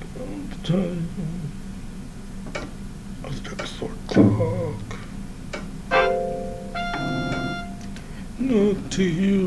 [3.24, 3.92] of the drugstore
[8.49, 9.46] Not to you.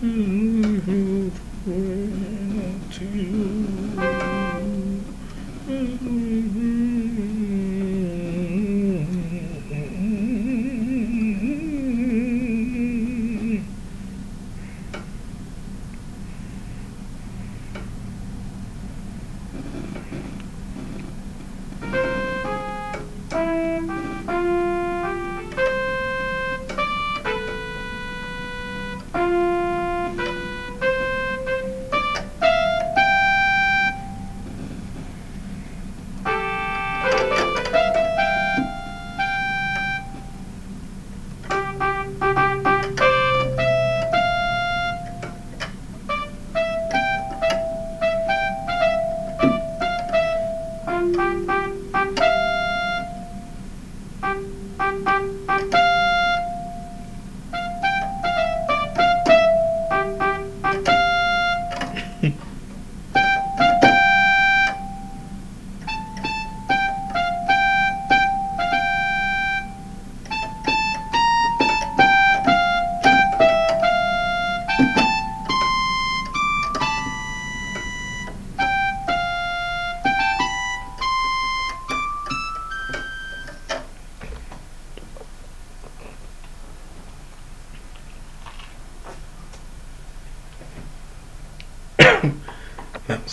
[0.00, 1.99] Mm-hmm.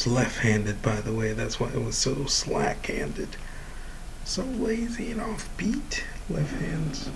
[0.07, 1.33] Left-handed, by the way.
[1.33, 3.37] That's why it was so slack-handed,
[4.23, 6.01] so lazy and offbeat.
[6.29, 7.09] Left hands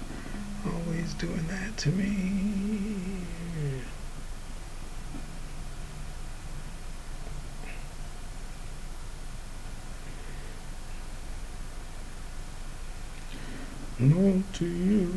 [0.65, 2.95] always doing that to me.
[13.99, 15.11] Not to you.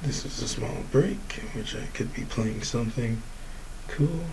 [0.01, 3.21] This is a small break in which I could be playing something
[3.87, 4.25] cool.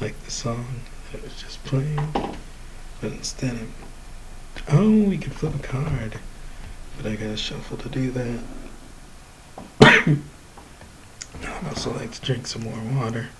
[0.00, 0.64] like the song
[1.10, 1.98] that was just playing.
[3.00, 3.68] But instead of
[4.68, 6.20] oh, we can flip a card,
[6.96, 8.38] but I gotta shuffle to do that.
[9.80, 10.18] I'd
[11.68, 13.30] also like to drink some more water.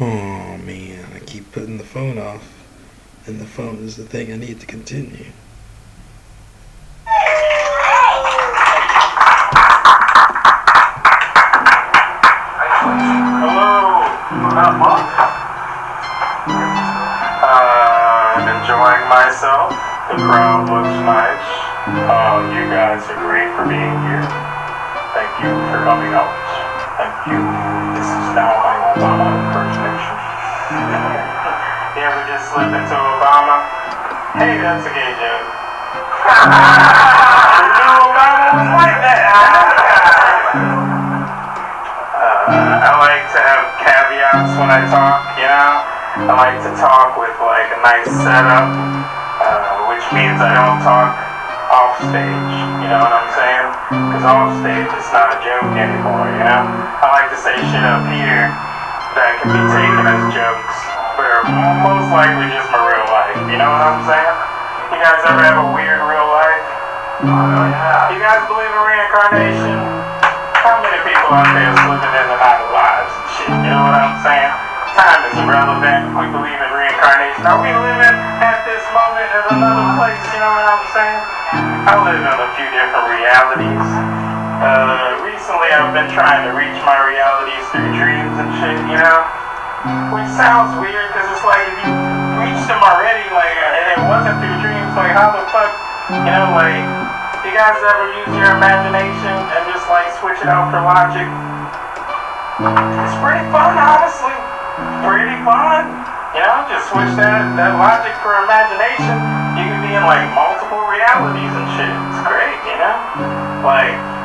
[0.00, 2.46] Oh man, I keep putting the phone off,
[3.26, 5.32] and the phone is the thing I need to continue.
[13.42, 14.06] Hello.
[14.78, 15.10] Much.
[17.42, 19.74] Uh, I'm enjoying myself.
[20.14, 21.42] The crowd looks nice.
[21.90, 24.22] Uh, you guys are great for being here.
[25.10, 26.30] Thank you for coming out.
[26.94, 27.42] Thank you.
[27.98, 29.57] This is now my Obama.
[30.68, 33.64] You ever just slip into Obama?
[34.36, 35.48] Hey, that's a gay joke.
[37.56, 39.32] you knew Obama was like that.
[42.12, 46.28] Uh, I like to have caveats when I talk, you know?
[46.28, 51.16] I like to talk with like a nice setup, uh, which means I don't talk
[51.72, 52.52] off stage,
[52.84, 53.68] you know what I'm saying?
[54.12, 56.68] Because off stage it's not a joke anymore, you know?
[57.00, 58.52] I like to say shit up here
[59.18, 60.78] that can be taken as jokes,
[61.18, 61.42] but are
[61.82, 64.36] most likely just my real life, you know what I'm saying?
[64.94, 66.66] You guys ever have a weird real life?
[67.26, 69.74] Oh, you guys believe in reincarnation?
[70.62, 73.50] How many people out there is living in and out of lives and shit?
[73.58, 74.54] You know what I'm saying?
[74.94, 76.14] Time is irrelevant.
[76.14, 77.42] We believe in reincarnation.
[77.42, 80.22] Are we living at this moment in another place?
[80.30, 81.22] You know what I'm saying?
[81.90, 84.27] I live in a few different realities.
[84.58, 89.22] Uh, recently I've been trying to reach my realities through dreams and shit, you know?
[90.10, 91.94] Which sounds weird because it's like if you
[92.42, 95.70] reached them already, like, and it wasn't through dreams, like, how the fuck,
[96.10, 96.82] you know, like,
[97.46, 101.30] you guys ever use your imagination and just like switch it out for logic?
[102.58, 104.34] It's pretty fun, honestly.
[105.06, 105.86] Pretty fun.
[106.34, 109.22] You know, just switch that, that logic for imagination.
[109.54, 111.94] You can be in like multiple realities and shit.
[112.10, 112.98] It's great, you know?
[113.62, 114.17] Like,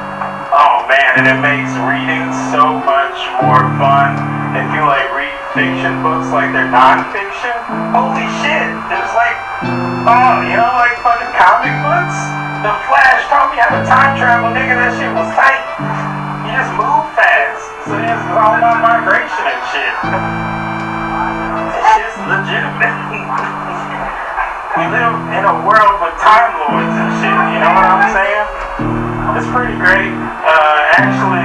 [0.54, 4.14] oh man, and it makes reading so much more fun
[4.54, 7.54] if you like read fiction books like they're non-fiction.
[7.94, 9.38] Holy shit, there's like,
[10.06, 12.18] oh, you know, like fucking comic books.
[12.62, 14.78] The Flash taught me how to time travel, nigga.
[14.78, 15.62] That shit was tight.
[16.46, 17.66] You just move fast.
[17.90, 19.96] So it's all about migration and shit.
[21.74, 22.94] This shit's legitimate.
[24.78, 27.38] we live in a world with time lords and shit.
[27.54, 28.93] You know what I'm saying?
[29.44, 30.08] It's pretty great.
[30.08, 31.44] Uh, actually,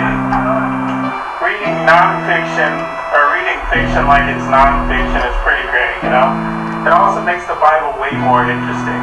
[1.42, 2.70] reading nonfiction
[3.11, 5.99] or reading fiction like it's nonfiction is pretty great.
[6.07, 6.30] You know.
[6.86, 9.03] It also makes the Bible way more interesting.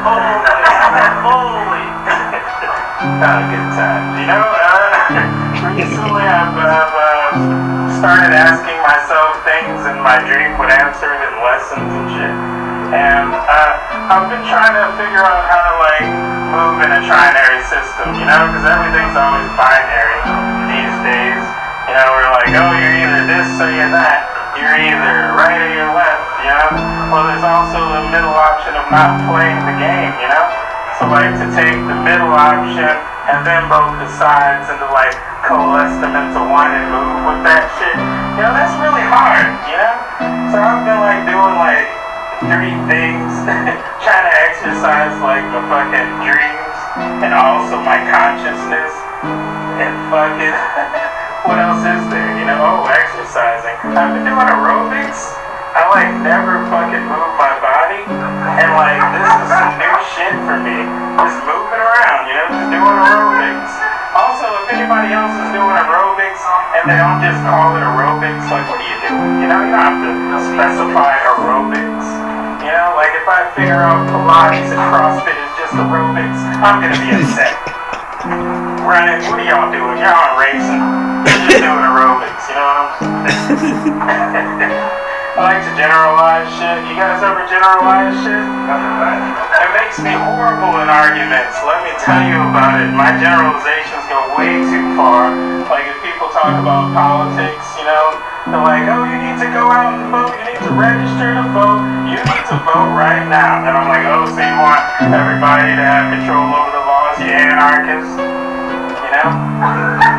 [0.00, 0.56] holy, holy,
[1.28, 1.84] Holy.
[3.20, 4.16] Uh, good times.
[4.16, 10.72] You know, uh, recently I've, I've uh, started asking myself things and my dream would
[10.72, 12.67] answer it in lessons and shit.
[12.88, 16.08] And uh, I've been trying to figure out how to like
[16.56, 20.24] move in a trinary system, you know, because everything's always binary
[20.72, 21.44] these days.
[21.84, 24.24] You know, we're like, oh, you're either this or you're that.
[24.56, 26.68] You're either right or you're left, you know?
[27.12, 30.48] Well, there's also the middle option of not playing the game, you know?
[30.96, 32.88] So like to take the middle option
[33.28, 35.12] and then both the sides and to like
[35.44, 38.00] coalesce them into one and move with that shit.
[38.40, 39.96] You know, that's really hard, you know?
[40.48, 41.97] So I've been like doing like
[42.46, 43.30] three things,
[44.06, 46.78] trying to exercise like my fucking dreams
[47.26, 48.94] and also my consciousness
[49.82, 50.54] and fucking
[51.50, 52.30] what else is there?
[52.38, 53.74] You know, oh exercising.
[53.90, 55.34] I've been doing aerobics.
[55.74, 58.06] I like never fucking move my body.
[58.06, 60.78] And like this is some new shit for me.
[61.18, 63.72] Just moving around, you know, just doing aerobics.
[64.14, 66.42] Also, if anybody else is doing aerobics
[66.78, 69.42] and they don't just call it aerobics, like what are you doing?
[69.42, 70.12] You know, you don't have to
[70.54, 72.27] specify aerobics.
[72.68, 77.00] You know, like if I figure out Pilates and CrossFit is just aerobics, I'm gonna
[77.00, 77.56] be upset.
[78.84, 79.96] Right, what are y'all doing?
[79.96, 80.84] Y'all aren't racing.
[81.24, 85.08] You're just doing aerobics, you know what I'm saying?
[85.38, 86.82] I like to generalize shit.
[86.90, 88.42] You guys ever generalize shit?
[88.42, 91.62] It makes me horrible in arguments.
[91.62, 92.90] Let me tell you about it.
[92.90, 95.30] My generalizations go way too far.
[95.70, 98.18] Like if people talk about politics, you know,
[98.50, 100.34] they're like, oh, you need to go out and vote.
[100.42, 101.86] You need to register to vote.
[102.10, 103.62] You need to vote right now.
[103.62, 107.30] And I'm like, oh, so you want everybody to have control over the laws, you
[107.30, 108.10] anarchist?
[108.10, 109.30] You know?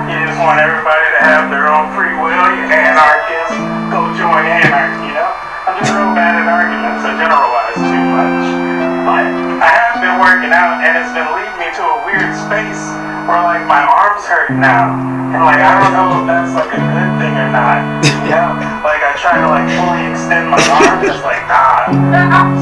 [0.08, 3.79] You just want everybody to have their own free will, you anarchist.
[3.90, 5.34] Go join anarchy, you know?
[5.66, 7.02] I'm just real bad at arguments.
[7.02, 8.46] I generalize too much.
[9.02, 9.26] But
[9.66, 12.78] I have been working out and it's been leading me to a weird space
[13.26, 14.94] where like my arms hurt now.
[15.34, 17.82] And like I don't know if that's like a good thing or not.
[18.30, 18.62] You know?
[18.86, 21.90] Like I try to like fully extend my arms, it's like nah.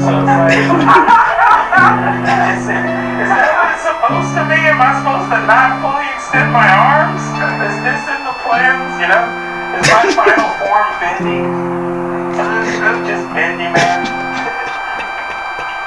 [0.00, 0.56] So it's like
[2.56, 2.88] is, it,
[3.20, 4.64] is that what it's supposed to be?
[4.64, 7.20] Am I supposed to not fully extend my arms?
[7.68, 9.47] Is this in the plans, you know?
[9.68, 11.44] My final form bendy?
[11.44, 14.00] I'm just bendy, man.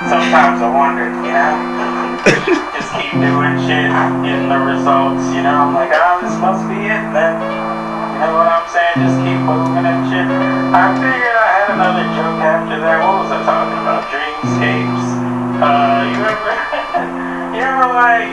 [0.05, 1.55] Sometimes I wonder, you know?
[2.77, 3.89] Just keep doing shit,
[4.21, 5.65] getting the results, you know?
[5.65, 7.41] I'm like, oh, this must be it then.
[7.41, 9.01] You know what I'm saying?
[9.01, 10.29] Just keep moving and shit.
[10.29, 13.01] I figured I had another joke after that.
[13.01, 14.05] What was I talking about?
[14.13, 15.05] Dreamscapes.
[15.57, 16.53] Uh, you ever,
[17.57, 18.29] you ever like,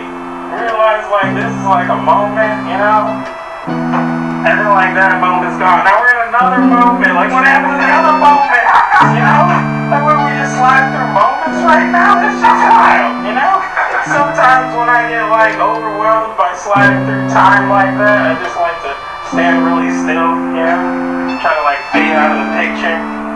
[0.61, 4.18] realize like this is like a moment, you know?
[4.47, 5.83] Then like that moment's gone.
[5.83, 7.11] Now we're in another moment.
[7.15, 8.67] Like what happened to the other moment?
[8.99, 9.47] You know?
[9.95, 13.63] Like when we just slide through moments right now, this shit's wild, you know?
[14.11, 18.79] Sometimes when I get like overwhelmed by sliding through time like that, I just like
[18.83, 18.93] to
[19.31, 21.39] stand really still, you know?
[21.39, 23.28] Try to like fade out of the picture.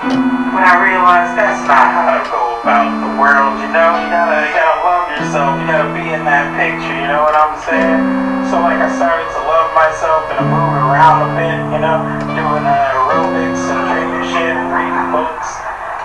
[0.00, 4.00] When I realized that's not how to go about the world, you know?
[4.00, 5.60] You gotta, you gotta love yourself.
[5.60, 8.48] You gotta be in that picture, you know what I'm saying?
[8.48, 12.00] So like I started to love myself and to move around a bit, you know?
[12.32, 15.52] Doing uh, aerobics and drinking shit and reading books.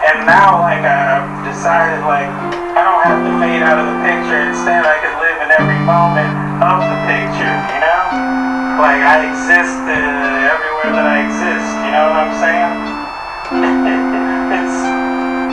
[0.04, 2.28] And now like I've decided like
[2.76, 4.43] I don't have to fade out of the picture.
[4.43, 8.76] Instead I can live in every moment of the picture, you know?
[8.76, 12.95] Like I exist uh, everywhere that I exist, you know what I'm saying?
[13.46, 13.54] it's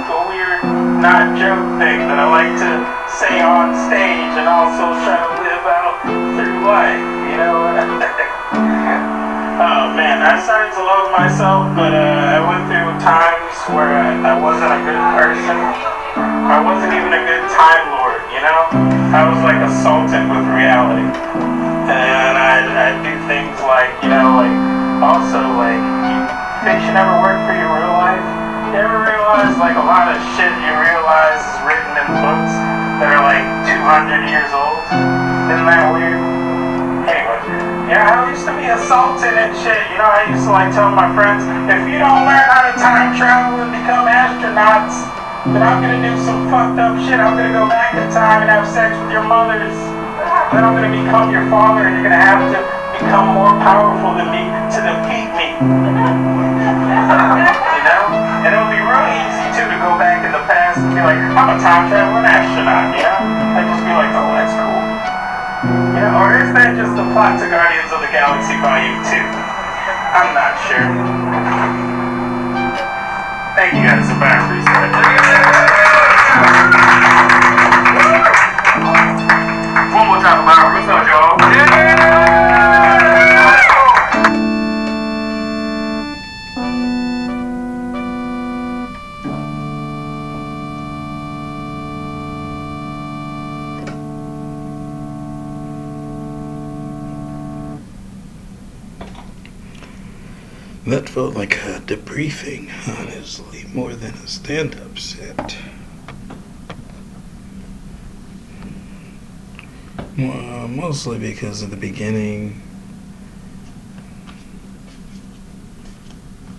[0.08, 0.64] a weird
[0.96, 2.72] not joke thing that I like to
[3.04, 7.52] say on stage and also try to live out through life, you know?
[9.60, 14.16] oh man, I started to love myself, but uh, I went through times where I,
[14.24, 15.60] I wasn't a good person.
[16.48, 18.72] I wasn't even a good time lord, you know?
[19.12, 21.12] I was like a sultan with reality.
[21.92, 24.56] And I'd, I'd do things like, you know, like,
[25.04, 25.92] also like,
[26.62, 28.22] fiction ever work for your real life?
[28.70, 32.54] You ever realize like a lot of shit you realize is written in books
[33.02, 34.78] that are like 200 years old?
[35.50, 36.22] Isn't that weird?
[37.10, 37.38] Anyway,
[37.90, 39.90] yeah, I used to be a sultan and shit.
[39.90, 42.74] You know, I used to like tell my friends, if you don't learn how to
[42.78, 45.02] time travel and become astronauts,
[45.50, 47.18] then I'm gonna do some fucked up shit.
[47.18, 49.74] I'm gonna go back in time and have sex with your mothers.
[50.54, 52.62] Then I'm gonna become your father and you're gonna have to
[52.94, 56.48] become more powerful than me to defeat me.
[56.72, 58.02] you know?
[58.44, 61.20] And it'll be real easy too to go back in the past and be like,
[61.36, 63.58] I'm a time traveling astronaut, you know?
[63.58, 64.82] And just be like, oh, that's cool.
[65.94, 69.14] Know, or is that just the plot to Guardians of the Galaxy Volume 2?
[69.14, 70.90] I'm not sure.
[73.54, 74.18] Thank you guys for
[74.50, 74.92] research.
[79.94, 80.72] One more time, Byron.
[80.74, 83.01] What's y'all?
[100.84, 102.68] That felt like a debriefing,
[102.98, 105.56] honestly, more than a stand up set.
[110.18, 112.60] Well, mostly because of the beginning.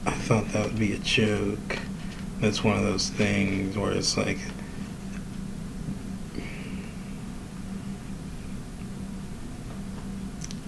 [0.06, 1.80] I thought that would be a joke.
[2.40, 4.40] That's one of those things where it's like.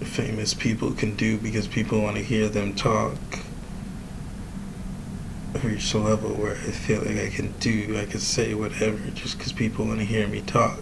[0.02, 3.18] Famous people can do because people want to hear them talk.
[5.66, 9.38] Reached a level where I feel like I can do, I can say whatever just
[9.38, 10.80] because people want to hear me talk.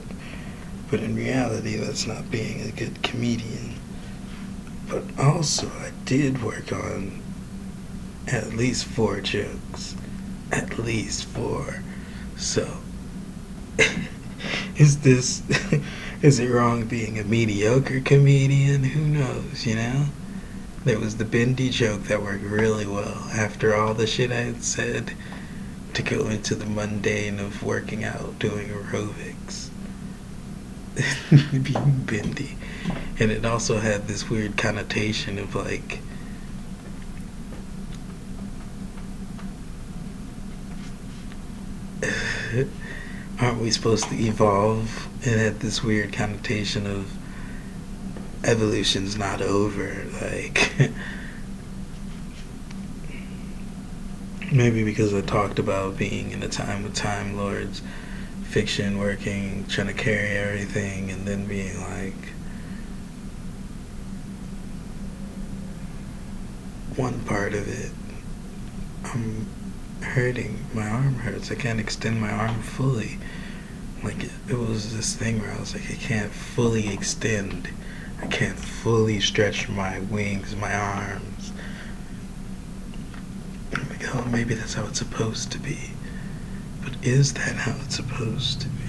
[0.91, 3.75] But in reality, that's not being a good comedian.
[4.89, 7.21] But also, I did work on
[8.27, 9.95] at least four jokes.
[10.51, 11.81] At least four.
[12.35, 12.67] So,
[14.75, 15.41] is this,
[16.21, 18.83] is it wrong being a mediocre comedian?
[18.83, 20.07] Who knows, you know?
[20.85, 24.63] There was the bendy joke that worked really well after all the shit I had
[24.63, 25.13] said
[25.93, 29.69] to go into the mundane of working out, doing aerobics.
[31.63, 32.57] Being bendy.
[33.17, 35.99] And it also had this weird connotation of like
[43.39, 45.07] aren't we supposed to evolve?
[45.21, 47.11] It had this weird connotation of
[48.43, 50.05] evolution's not over.
[50.21, 50.71] Like,
[54.51, 57.81] maybe because I talked about being in a time with Time Lords,
[58.43, 62.13] fiction working, trying to carry everything, and then being like,
[66.95, 67.91] one part of it,
[69.05, 69.47] I'm
[70.01, 70.65] hurting.
[70.73, 71.51] My arm hurts.
[71.51, 73.17] I can't extend my arm fully.
[74.03, 77.69] Like, it, was this thing where I was like, I can't fully extend.
[78.21, 81.51] I can't fully stretch my wings, my arms.
[83.75, 85.91] I'm like, oh, maybe that's how it's supposed to be.
[86.83, 88.83] But is that how it's supposed to be?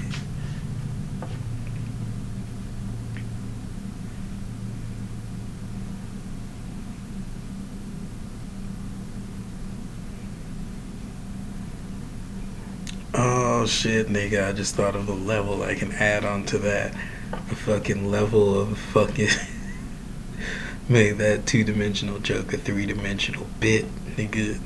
[13.16, 16.94] Oh shit, nigga, I just thought of a level I can add on to that.
[17.32, 19.28] A fucking level of fucking.
[20.88, 24.58] Make that two dimensional joke a three dimensional bit, nigga.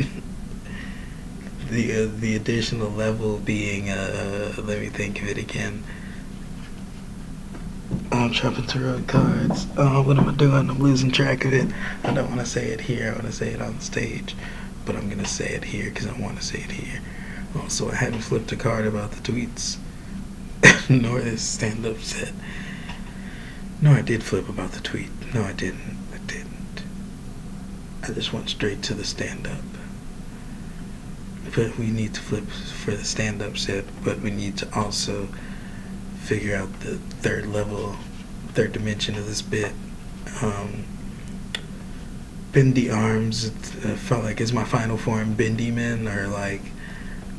[1.71, 5.85] the uh, the additional level being uh let me think of it again.
[8.11, 9.67] I'm trapping tarot cards.
[9.77, 10.71] Oh, what am I doing?
[10.71, 11.71] I'm losing track of it.
[12.05, 13.11] I don't want to say it here.
[13.11, 14.35] I want to say it on stage,
[14.85, 17.01] but I'm gonna say it here because I want to say it here.
[17.57, 19.79] Also, I hadn't flipped a card about the tweets,
[21.03, 22.33] nor this stand-up set.
[23.83, 25.11] No, I did flip about the tweet.
[25.35, 25.99] No, I didn't.
[26.15, 26.83] I didn't.
[28.03, 29.63] I just went straight to the stand-up.
[31.55, 35.29] But we need to flip for the stand-up set, but we need to also
[36.21, 37.97] figure out the third level,
[38.55, 39.73] third dimension of this bit.
[40.43, 40.85] Um,
[42.53, 45.35] bendy arms it, uh, felt like it's my final form.
[45.35, 46.63] Bendy men are like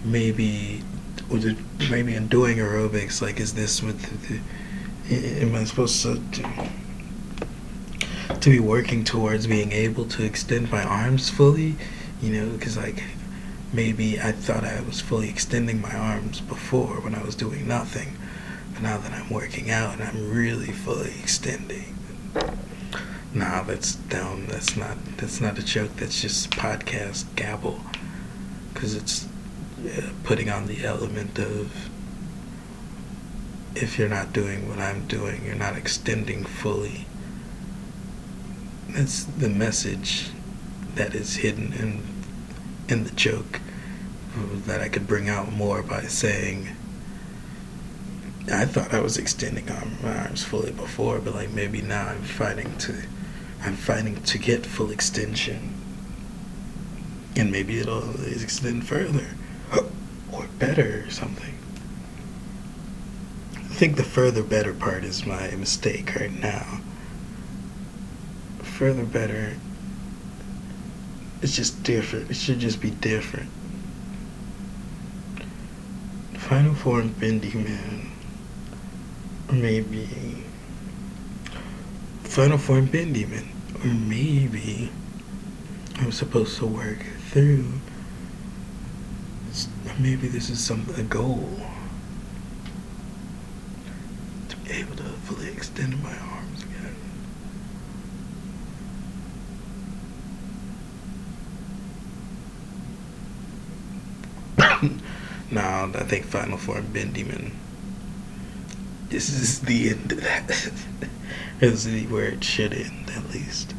[0.04, 0.84] maybe
[1.30, 1.58] was it
[1.90, 6.22] maybe in doing aerobics like is this with the, am I supposed to,
[8.40, 11.76] to be working towards being able to extend my arms fully?
[12.22, 13.04] You know because like
[13.72, 18.18] maybe I thought I was fully extending my arms before when I was doing nothing
[18.74, 21.96] but now that I'm working out and I'm really fully extending
[23.34, 25.92] nah that's down that's not that's not a joke.
[25.98, 27.82] That's just podcast gabble.
[28.74, 29.28] Because it's
[30.24, 31.90] putting on the element of
[33.76, 37.06] if you're not doing what I'm doing, you're not extending fully.
[38.90, 40.30] That's the message
[40.96, 42.04] that is hidden in
[42.88, 43.62] in the joke
[44.66, 46.76] that I could bring out more by saying
[48.52, 49.68] I thought I was extending
[50.02, 53.04] my arms fully before, but like maybe now I'm fighting to
[53.62, 55.76] I'm fighting to get full extension.
[57.36, 59.28] And maybe it'll extend further
[60.60, 61.55] better or something.
[63.55, 66.82] I think the further better part is my mistake right now.
[68.62, 69.55] Further better,
[71.42, 72.29] it's just different.
[72.29, 73.50] It should just be different.
[76.34, 78.12] Final form Bendy Man.
[79.47, 80.08] Or maybe
[82.24, 83.50] Final form Bendy Man.
[83.84, 84.92] Or maybe
[85.97, 87.66] I'm supposed to work through
[90.00, 91.59] maybe this is some a goal
[94.47, 96.96] to be able to fully extend my arms again.
[105.51, 107.51] now I think Final Form Ben Demon.
[109.09, 110.47] This is the end of that.
[111.59, 113.74] this is where it should end at least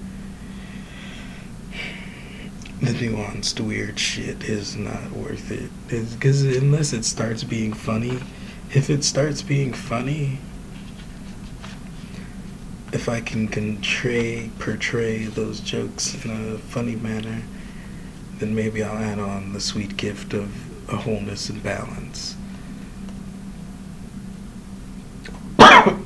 [2.80, 5.70] the nuanced weird shit is not worth it.
[5.88, 8.18] Because unless it starts being funny,
[8.74, 10.38] if it starts being funny,
[12.92, 17.42] if I can portray portray those jokes in a funny manner,
[18.38, 20.50] then maybe I'll add on the sweet gift of
[20.90, 22.36] a wholeness and balance.
[25.58, 25.98] I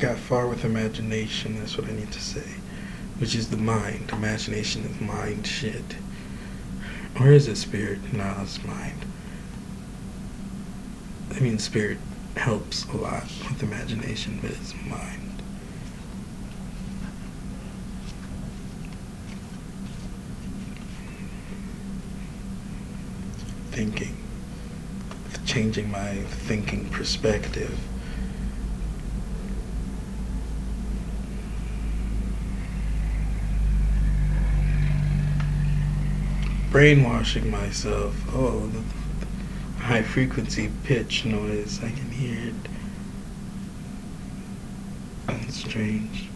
[0.00, 2.48] got far with imagination, that's what I need to say.
[3.18, 4.10] Which is the mind.
[4.12, 5.96] Imagination is mind shit.
[7.20, 8.12] Or is it spirit?
[8.12, 9.04] No, it's mind.
[11.34, 11.98] I mean, spirit
[12.36, 15.42] helps a lot with imagination, but it's mind.
[23.70, 24.16] Thinking,
[25.44, 27.78] changing my thinking perspective.
[36.70, 38.14] Brainwashing myself.
[38.32, 38.82] Oh, the,
[39.82, 41.82] high frequency pitch noise.
[41.82, 42.54] I can hear it.
[45.26, 46.28] That's strange.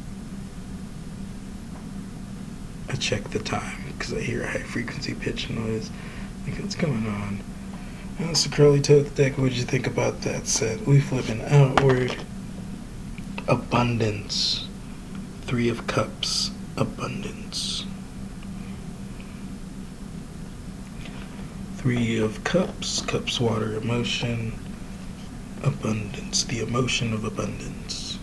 [2.89, 5.91] I check the time because I hear a high frequency pitch noise.
[6.47, 7.41] Like, what's going on?
[8.19, 9.39] That's the Crowley Thoth deck.
[9.39, 10.81] What'd you think about that set?
[10.87, 12.17] We flipping outward.
[13.47, 14.67] Abundance.
[15.43, 16.51] Three of Cups.
[16.77, 17.85] Abundance.
[21.85, 23.03] Three of Cups.
[23.03, 24.59] Cups, water, emotion.
[25.63, 26.43] Abundance.
[26.45, 28.19] The emotion of abundance.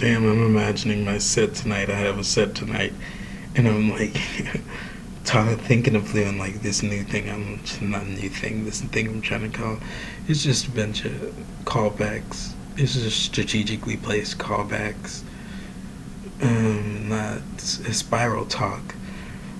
[0.00, 0.46] Damn, I'm
[0.86, 1.90] my set tonight.
[1.90, 2.92] I have a set tonight,
[3.54, 4.20] and I'm like,
[5.24, 7.30] talking, thinking of doing like this new thing.
[7.30, 8.64] I'm not a new thing.
[8.64, 9.78] This thing I'm trying to call.
[10.28, 11.12] It's just a bunch of
[11.64, 12.52] callbacks.
[12.76, 15.22] It's just strategically placed callbacks.
[16.42, 17.42] Um, not
[17.86, 18.94] a spiral talk.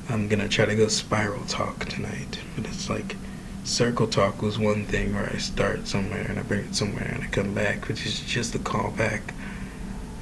[0.09, 3.17] I'm gonna try to go spiral talk tonight, but it's like
[3.63, 7.23] circle talk was one thing where I start somewhere and I bring it somewhere and
[7.23, 9.21] I come back, which is just a callback.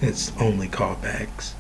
[0.01, 1.55] It's only callbacks.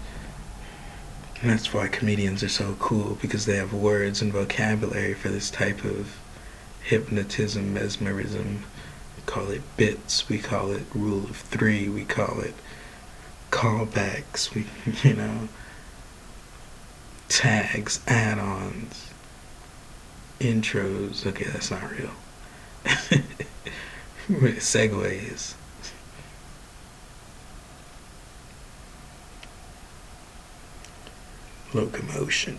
[1.40, 5.50] And that's why comedians are so cool because they have words and vocabulary for this
[5.50, 6.16] type of
[6.82, 8.64] hypnotism, mesmerism.
[9.16, 12.54] We call it bits, we call it rule of three, we call it
[13.50, 14.66] callbacks, we
[15.08, 15.48] you know
[17.28, 19.10] tags, add-ons,
[20.40, 21.26] intros.
[21.26, 22.10] Okay, that's not real.
[24.58, 25.54] Segways.
[31.72, 32.58] Locomotion.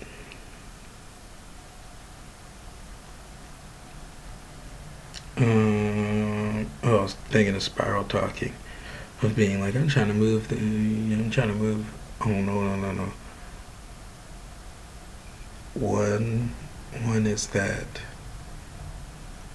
[5.38, 8.54] Um, oh, I was thinking of spiral talking,
[9.22, 11.86] of being like, I'm trying to move the, I'm trying to move.
[12.22, 13.14] Oh no, no, no, no.
[15.74, 16.54] One,
[17.04, 18.02] one is that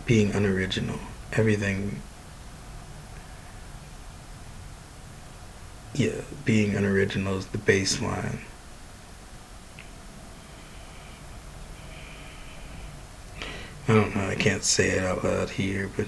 [0.06, 0.98] being unoriginal.
[1.32, 2.00] Everything.
[5.94, 8.38] Yeah, being unoriginal is the baseline.
[13.86, 16.06] I don't know, I can't say it out loud here, but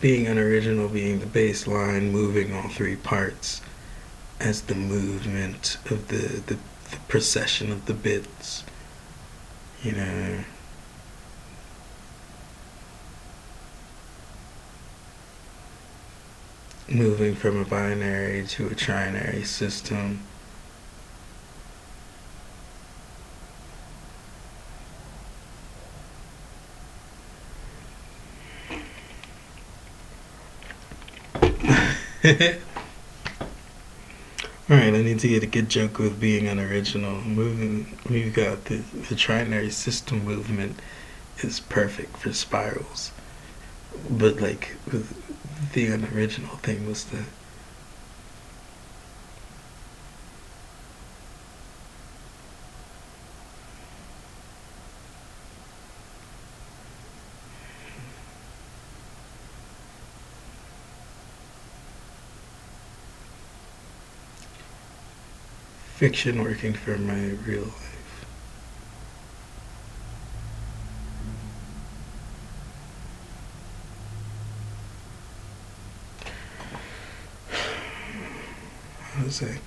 [0.00, 3.60] being unoriginal being the baseline, moving all three parts
[4.40, 6.54] as the movement of the, the,
[6.90, 8.64] the procession of the bits,
[9.82, 10.44] you know.
[16.88, 20.22] Moving from a binary to a trinary system.
[34.70, 37.22] Alright, I need to get a good joke with being unoriginal.
[37.22, 40.78] Moving, we've got the, the trinary system movement
[41.38, 43.12] is perfect for spirals.
[44.10, 47.24] But, like, with the unoriginal thing was the.
[66.08, 68.26] Fiction working for my real life.
[79.12, 79.58] How to say?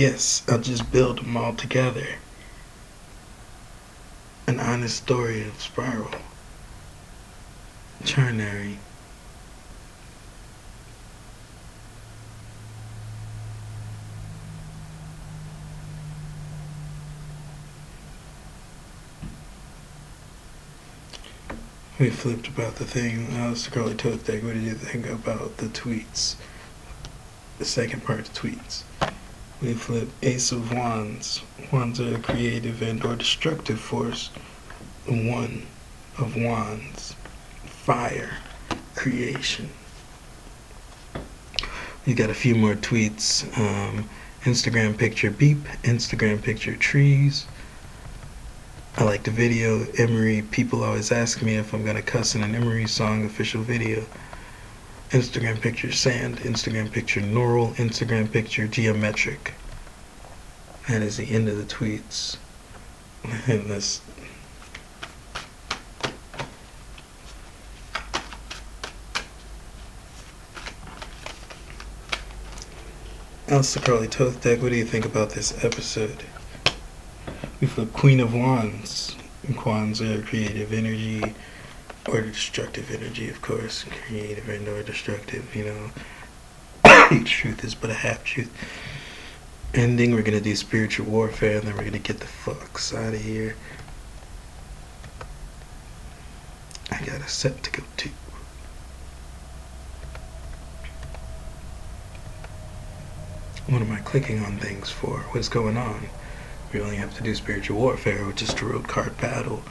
[0.00, 2.06] Yes, I'll just build them all together.
[4.46, 6.08] An honest story of Spiral.
[8.06, 8.78] ternary.
[21.98, 23.26] We flipped about the thing.
[23.34, 26.36] Uh, Scarlet Thoth Deck, what did you think about the tweets?
[27.58, 28.84] The second part of tweets.
[29.62, 31.42] We flip Ace of Wands.
[31.70, 34.30] Wands are a creative and or destructive force.
[35.04, 35.66] The One
[36.16, 37.14] of Wands.
[37.66, 38.38] Fire.
[38.94, 39.68] Creation.
[42.06, 43.44] We got a few more tweets.
[43.58, 44.08] Um,
[44.44, 45.62] Instagram picture beep.
[45.82, 47.46] Instagram picture trees.
[48.96, 49.84] I like the video.
[49.98, 54.06] Emery, people always ask me if I'm gonna cuss in an Emery song official video.
[55.10, 59.54] Instagram picture sand, Instagram picture neural, Instagram picture geometric.
[60.88, 62.36] That is the end of the tweets.
[63.46, 64.00] And this
[73.48, 76.22] Aleister Crowley Thoth Deck, what do you think about this episode?
[77.60, 79.16] We flip Queen of Wands.
[79.48, 81.34] Kwanzaa, creative energy,
[82.08, 83.84] or destructive energy, of course.
[84.06, 85.90] Creative and or destructive, you know.
[87.12, 88.50] Each truth is but a half truth.
[89.74, 93.20] Ending, we're gonna do spiritual warfare, and then we're gonna get the fucks out of
[93.20, 93.54] here.
[96.90, 98.08] I got a set to go to.
[103.68, 105.20] What am I clicking on things for?
[105.30, 106.08] What's going on?
[106.72, 109.62] We only have to do spiritual warfare, which is tarot card battle.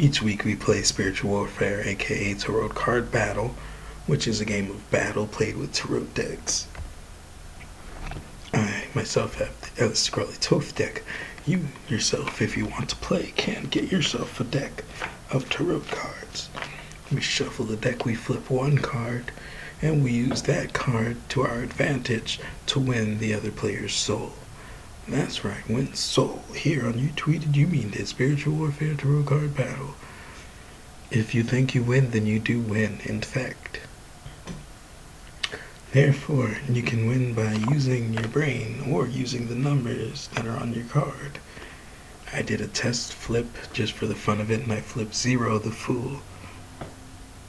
[0.00, 3.56] Each week we play spiritual warfare, aka tarot card battle,
[4.06, 6.68] which is a game of battle played with tarot decks.
[8.54, 11.02] I myself have the Aleister Crowley Thoth deck.
[11.46, 14.84] You yourself, if you want to play, can get yourself a deck
[15.32, 16.48] of tarot cards.
[17.12, 19.32] We shuffle the deck, we flip one card,
[19.82, 24.34] and we use that card to our advantage to win the other player's soul.
[25.08, 26.42] That's right, when soul.
[26.54, 29.94] Here on You Tweeted You Mean It, Spiritual Warfare Tarot Card Battle.
[31.10, 33.80] If you think you win, then you do win, in fact.
[35.92, 40.74] Therefore, you can win by using your brain or using the numbers that are on
[40.74, 41.38] your card.
[42.30, 45.58] I did a test flip just for the fun of it, and I flipped zero,
[45.58, 46.20] the fool.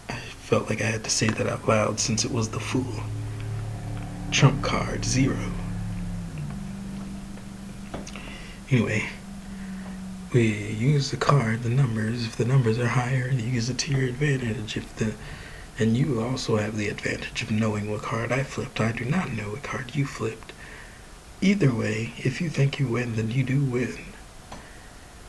[0.08, 3.04] I felt like I had to say that out loud since it was the fool.
[4.32, 5.52] Trump card, zero.
[8.72, 9.10] Anyway,
[10.34, 12.26] we use the card, the numbers.
[12.26, 14.78] If the numbers are higher, you use it to your advantage.
[14.78, 15.14] If the
[15.80, 18.82] and you also have the advantage of knowing what card I flipped.
[18.82, 20.52] I do not know what card you flipped.
[21.42, 23.98] Either way, if you think you win, then you do win.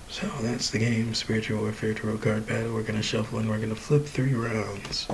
[0.08, 2.74] So that's the game, Spiritual Warfare Tarot Card Battle.
[2.74, 5.06] We're gonna shuffle and we're gonna flip three rounds.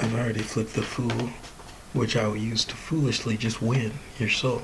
[0.00, 1.30] I've already flipped the Fool,
[1.92, 4.62] which I will use to foolishly just win your soul.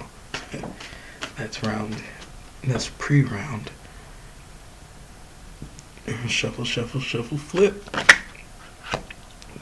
[1.36, 2.02] That's round.
[2.64, 3.70] That's pre-round.
[6.26, 7.84] Shuffle, shuffle, shuffle, flip.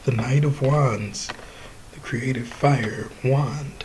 [0.04, 1.28] The Knight of Wands.
[1.92, 3.84] The Creative Fire Wand.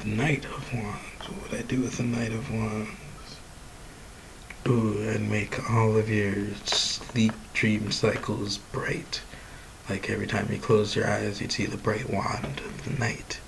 [0.00, 1.28] The Knight of Wands.
[1.28, 2.90] What would I do with the Knight of Wands?
[4.66, 9.22] Ooh, and make all of your sleep dream cycles bright.
[9.88, 13.40] Like every time you close your eyes, you'd see the bright wand of the night.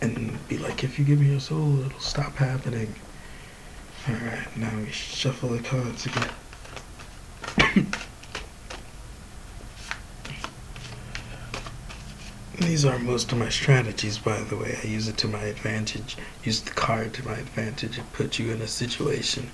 [0.00, 2.94] And be like, if you give me your soul, it'll stop happening.
[4.06, 6.28] Alright, now we shuffle the cards again.
[12.58, 14.78] These are most of my strategies, by the way.
[14.82, 16.16] I use it to my advantage.
[16.42, 19.50] Use the card to my advantage and put you in a situation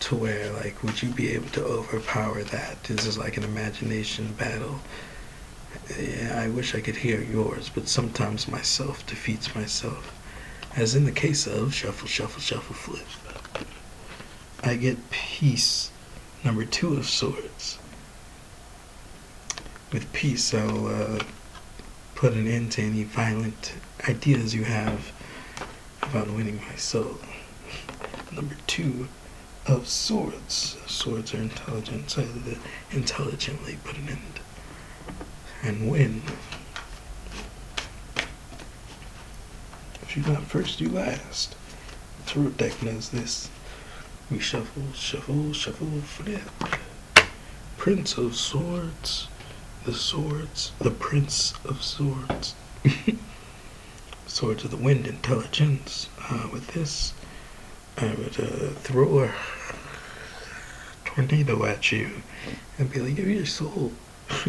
[0.00, 2.82] to where, like, would you be able to overpower that?
[2.84, 4.80] This is like an imagination battle.
[5.96, 10.12] Yeah, I wish I could hear yours, but sometimes myself defeats myself.
[10.76, 13.06] As in the case of shuffle, shuffle, shuffle, flip.
[14.62, 15.90] I get peace,
[16.44, 17.78] number two of swords.
[19.92, 21.22] With peace, I'll uh,
[22.14, 23.74] put an end to any violent
[24.08, 25.12] ideas you have
[26.02, 27.18] about winning my soul.
[28.32, 29.08] Number two
[29.66, 30.76] of swords.
[30.86, 34.40] Swords are intelligent, so I intelligently put an end
[35.62, 36.22] and win.
[40.02, 41.54] If you're not first, you last.
[42.26, 43.50] Tarot deck knows this.
[44.30, 46.42] We shuffle, shuffle, shuffle, flip.
[47.78, 49.28] Prince of Swords.
[49.86, 50.72] The swords.
[50.78, 52.54] The Prince of Swords.
[54.26, 56.10] Swords of the Wind intelligence.
[56.28, 57.14] Uh, with this,
[57.96, 59.32] I would uh, throw a
[61.06, 62.20] tornado at you
[62.76, 63.92] and be like, give me your soul.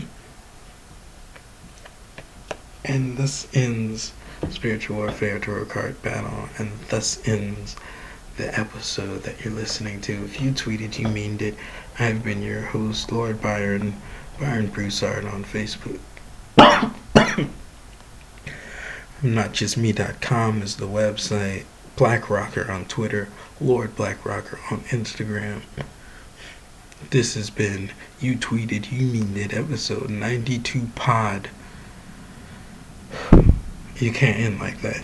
[2.84, 4.12] and thus ends
[4.50, 7.78] Spiritual Warfare Tarot Card Battle, and thus ends
[8.40, 10.14] the episode that you're listening to.
[10.24, 11.56] If you tweeted, you meaned it.
[12.00, 13.96] I've been your host, Lord Byron,
[14.40, 16.00] Byron Broussard on Facebook.
[19.22, 21.66] NotJustMe.com is the website.
[21.98, 23.28] Black Rocker on Twitter.
[23.60, 25.64] Lord Black Rocker on Instagram.
[27.10, 27.92] This has been
[28.22, 31.50] You Tweeted, You Mean It, episode 92 pod.
[33.98, 35.04] You can't end like that.